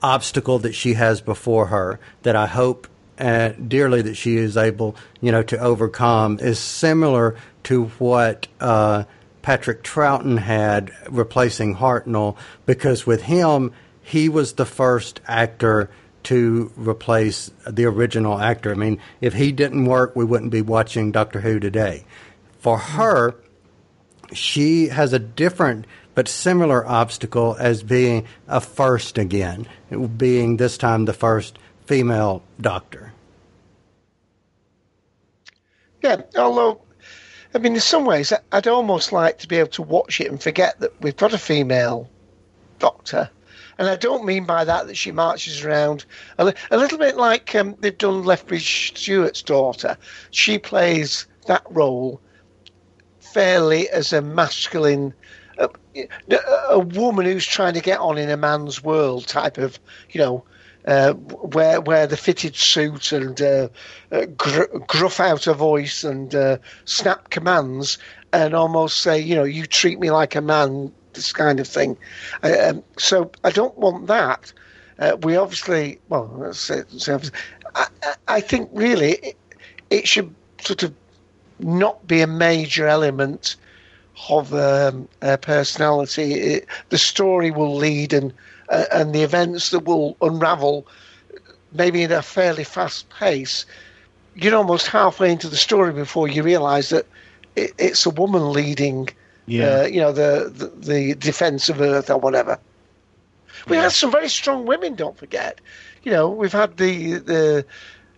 [0.00, 2.86] obstacle that she has before her, that I hope
[3.18, 7.34] uh, dearly that she is able, you know, to overcome, is similar
[7.64, 9.02] to what uh,
[9.42, 13.72] Patrick Troughton had replacing Hartnell because with him,
[14.02, 15.90] he was the first actor
[16.24, 18.70] to replace the original actor.
[18.70, 22.04] I mean, if he didn't work, we wouldn't be watching Doctor Who today.
[22.60, 23.34] For her,
[24.32, 29.66] she has a different but similar obstacle as being a first again,
[30.16, 33.12] being this time the first female doctor.
[36.02, 36.80] Yeah, although,
[37.54, 40.42] I mean, in some ways, I'd almost like to be able to watch it and
[40.42, 42.08] forget that we've got a female
[42.78, 43.30] doctor.
[43.82, 46.04] And I don't mean by that that she marches around
[46.38, 49.98] a, a little bit like um, they've done Lethbridge Stewart's daughter.
[50.30, 52.20] She plays that role
[53.18, 55.12] fairly as a masculine
[55.58, 55.68] a,
[56.70, 59.80] a, woman who's trying to get on in a man's world type of
[60.10, 60.44] you know
[60.86, 63.68] uh, wear wear the fitted suit and uh,
[64.12, 67.98] uh, gr- gruff out a voice and uh, snap commands
[68.32, 71.96] and almost say you know you treat me like a man this kind of thing.
[72.42, 74.52] Um, so I don't want that.
[74.98, 77.18] Uh, we obviously well say, say,
[77.74, 77.86] I,
[78.28, 79.36] I, think really it,
[79.90, 80.94] it should sort of
[81.58, 83.56] not be a major element
[84.28, 85.08] of um,
[85.40, 86.34] personality.
[86.34, 88.32] It, the story will lead and
[88.68, 90.86] uh, and the events that will unravel,
[91.72, 93.66] maybe in a fairly fast pace.
[94.34, 97.06] You're almost halfway into the story before you realise that
[97.54, 99.08] it, it's a woman leading.
[99.46, 99.66] Yeah.
[99.66, 102.58] Uh, you know the, the, the defense of Earth or whatever.
[103.68, 103.84] We yeah.
[103.84, 104.94] had some very strong women.
[104.94, 105.60] Don't forget.
[106.02, 107.66] You know we've had the the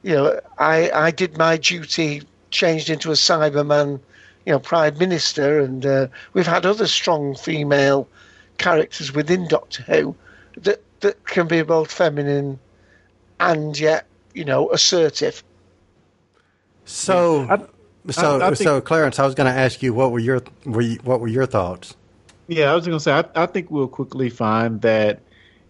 [0.02, 4.00] you know I I did my duty changed into a Cyberman,
[4.46, 8.08] you know, Prime Minister, and uh, we've had other strong female
[8.58, 10.14] characters within Doctor Who
[10.58, 12.58] that that can be both feminine
[13.40, 15.42] and yet, you know, assertive.
[16.86, 17.62] So, I,
[18.10, 20.42] so, I, I think, so, Clarence, I was going to ask you what were your
[20.64, 21.96] were you, what were your thoughts?
[22.48, 25.20] Yeah, I was going to say I, I think we'll quickly find that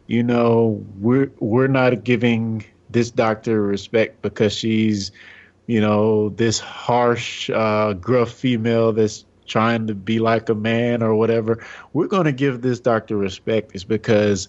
[0.06, 5.12] you know we're we're not giving this doctor respect because she's
[5.66, 11.14] you know, this harsh, uh, gruff female that's trying to be like a man or
[11.14, 11.64] whatever.
[11.92, 14.48] We're going to give this doctor respect is because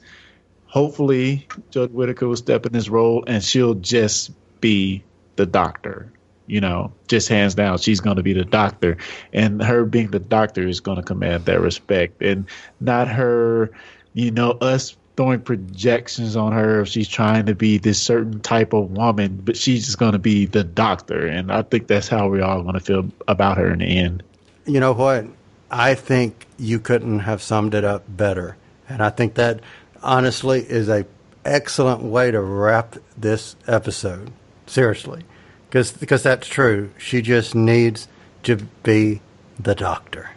[0.65, 4.31] hopefully Jodie Whittaker will step in this role and she'll just
[4.61, 5.03] be
[5.35, 6.11] the doctor.
[6.47, 8.97] You know, just hands down, she's going to be the doctor,
[9.33, 12.45] and her being the doctor is going to command that respect, and
[12.79, 13.71] not her,
[14.13, 18.73] you know, us throwing projections on her if she's trying to be this certain type
[18.73, 21.25] of woman, but she's just going to be the doctor.
[21.25, 24.23] And I think that's how we all going to feel about her in the end.
[24.65, 25.25] You know what?
[25.71, 28.57] I think you couldn't have summed it up better.
[28.89, 29.61] And I think that
[30.03, 31.05] honestly is a
[31.43, 34.31] excellent way to wrap this episode.
[34.67, 35.23] Seriously.
[35.71, 36.91] Cause, because that's true.
[36.97, 38.07] She just needs
[38.43, 39.21] to be
[39.59, 40.31] the doctor.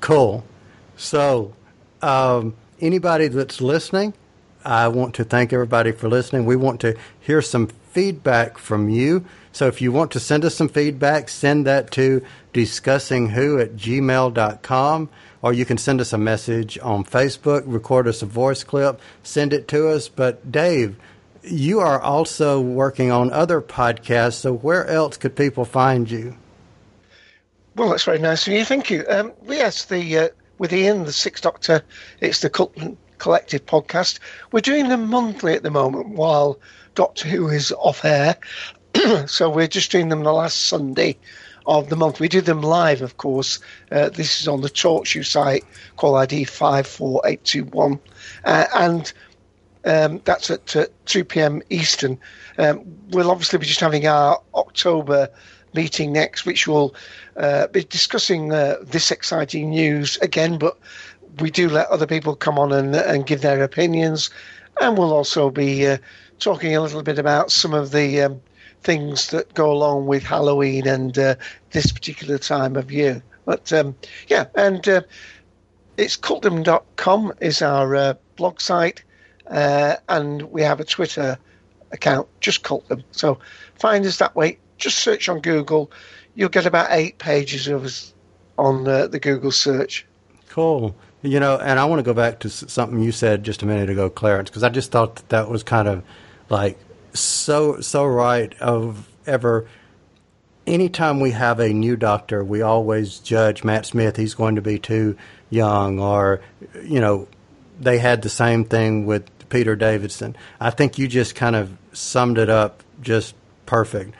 [0.00, 0.44] Cool.
[0.96, 1.54] So,
[2.02, 4.14] um, anybody that's listening,
[4.64, 6.44] I want to thank everybody for listening.
[6.44, 9.24] We want to hear some feedback from you.
[9.52, 12.22] So if you want to send us some feedback, send that to
[12.52, 15.08] discussingwho at gmail.com
[15.42, 19.52] or you can send us a message on Facebook, record us a voice clip, send
[19.52, 20.08] it to us.
[20.08, 20.96] But Dave,
[21.50, 26.36] you are also working on other podcasts, so where else could people find you?
[27.74, 28.64] Well, that's very nice of you.
[28.64, 29.04] Thank you.
[29.08, 30.28] Um, yes, the uh,
[30.58, 31.82] with Ian, the Sixth Doctor.
[32.20, 32.76] It's the Cult
[33.18, 34.18] Collective podcast.
[34.52, 36.58] We're doing them monthly at the moment while
[36.94, 38.36] Doctor Who is off air.
[39.26, 41.16] so we're just doing them the last Sunday
[41.66, 42.18] of the month.
[42.18, 43.60] We do them live, of course.
[43.92, 45.64] Uh, this is on the TalkShoe site,
[45.96, 48.00] call ID 54821.
[48.44, 49.12] Uh, and
[49.84, 51.62] um, that's at uh, 2 p.m.
[51.70, 52.18] Eastern.
[52.58, 55.28] Um, we'll obviously be just having our October
[55.74, 56.94] meeting next, which will
[57.36, 60.58] uh, be discussing uh, this exciting news again.
[60.58, 60.78] But
[61.40, 64.30] we do let other people come on and, and give their opinions,
[64.80, 65.98] and we'll also be uh,
[66.38, 68.40] talking a little bit about some of the um,
[68.82, 71.34] things that go along with Halloween and uh,
[71.70, 73.22] this particular time of year.
[73.44, 73.94] But um,
[74.28, 75.02] yeah, and uh,
[75.96, 79.02] it's cultdom.com is our blog site,
[79.48, 81.38] Uh, and we have a Twitter
[81.90, 83.02] account, just Cultdom.
[83.12, 83.38] So
[83.74, 85.90] find us that way just search on Google.
[86.34, 88.14] You'll get about eight pages of us
[88.56, 90.06] on the, the Google search.
[90.48, 90.96] Cool.
[91.22, 93.90] You know, and I want to go back to something you said just a minute
[93.90, 96.04] ago, Clarence, because I just thought that that was kind of
[96.48, 96.78] like
[97.12, 98.54] so so right.
[98.60, 99.66] Of ever,
[100.64, 104.16] anytime we have a new doctor, we always judge Matt Smith.
[104.16, 105.16] He's going to be too
[105.50, 106.40] young, or
[106.84, 107.26] you know,
[107.80, 110.36] they had the same thing with Peter Davison.
[110.60, 113.34] I think you just kind of summed it up just
[113.66, 114.14] perfect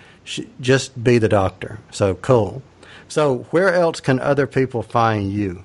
[0.60, 1.78] just be the doctor.
[1.90, 2.62] So cool.
[3.08, 5.64] So, where else can other people find you?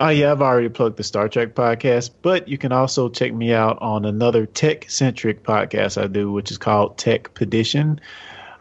[0.00, 3.52] Oh yeah, I've already plugged the Star Trek podcast, but you can also check me
[3.52, 8.00] out on another tech centric podcast I do, which is called Tech Pedition.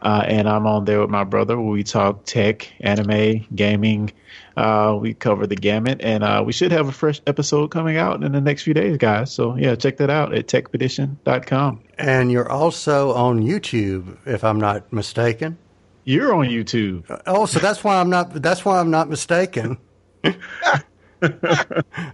[0.01, 4.11] Uh, and I'm on there with my brother where we talk tech, anime, gaming.
[4.57, 8.23] Uh, we cover the gamut, and uh, we should have a fresh episode coming out
[8.23, 9.31] in the next few days, guys.
[9.31, 11.81] So yeah, check that out at techpedition.com.
[11.97, 15.57] And you're also on YouTube, if I'm not mistaken.
[16.03, 17.21] You're on YouTube.
[17.27, 18.33] Oh, so that's why I'm not.
[18.33, 19.77] That's why I'm not mistaken.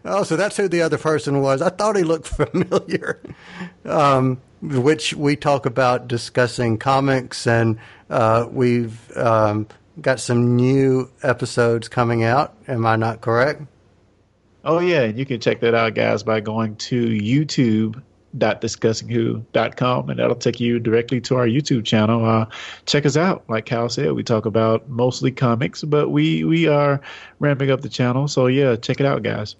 [0.06, 1.62] oh, so that's who the other person was.
[1.62, 3.22] I thought he looked familiar.
[3.86, 7.78] Um, which we talk about discussing comics, and
[8.10, 9.68] uh, we've um,
[10.02, 12.56] got some new episodes coming out.
[12.68, 13.64] Am I not correct?
[14.64, 18.02] Oh yeah, you can check that out, guys, by going to YouTube
[18.38, 22.26] discussingwho.com and that'll take you directly to our YouTube channel.
[22.26, 22.46] Uh,
[22.86, 23.44] check us out.
[23.48, 27.02] Like Cal said, we talk about mostly comics, but we we are
[27.40, 28.28] ramping up the channel.
[28.28, 29.56] So yeah, check it out, guys.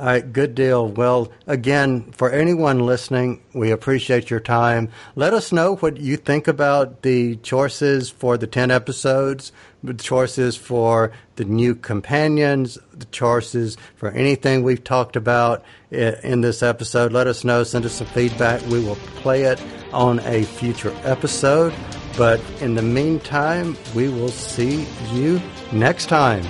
[0.00, 0.88] Good deal.
[0.88, 4.88] Well, again, for anyone listening, we appreciate your time.
[5.14, 10.56] Let us know what you think about the choices for the 10 episodes, the choices
[10.56, 17.12] for the new companions, the choices for anything we've talked about in this episode.
[17.12, 17.62] Let us know.
[17.62, 18.62] Send us some feedback.
[18.68, 21.74] We will play it on a future episode.
[22.16, 25.42] But in the meantime, we will see you
[25.72, 26.44] next time.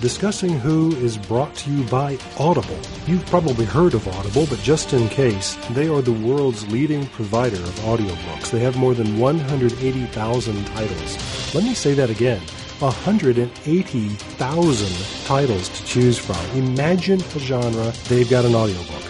[0.00, 2.78] Discussing Who is brought to you by Audible.
[3.06, 7.58] You've probably heard of Audible, but just in case, they are the world's leading provider
[7.58, 8.50] of audiobooks.
[8.50, 11.54] They have more than 180,000 titles.
[11.54, 12.40] Let me say that again.
[12.78, 16.42] 180,000 titles to choose from.
[16.56, 19.09] Imagine a genre, they've got an audiobook.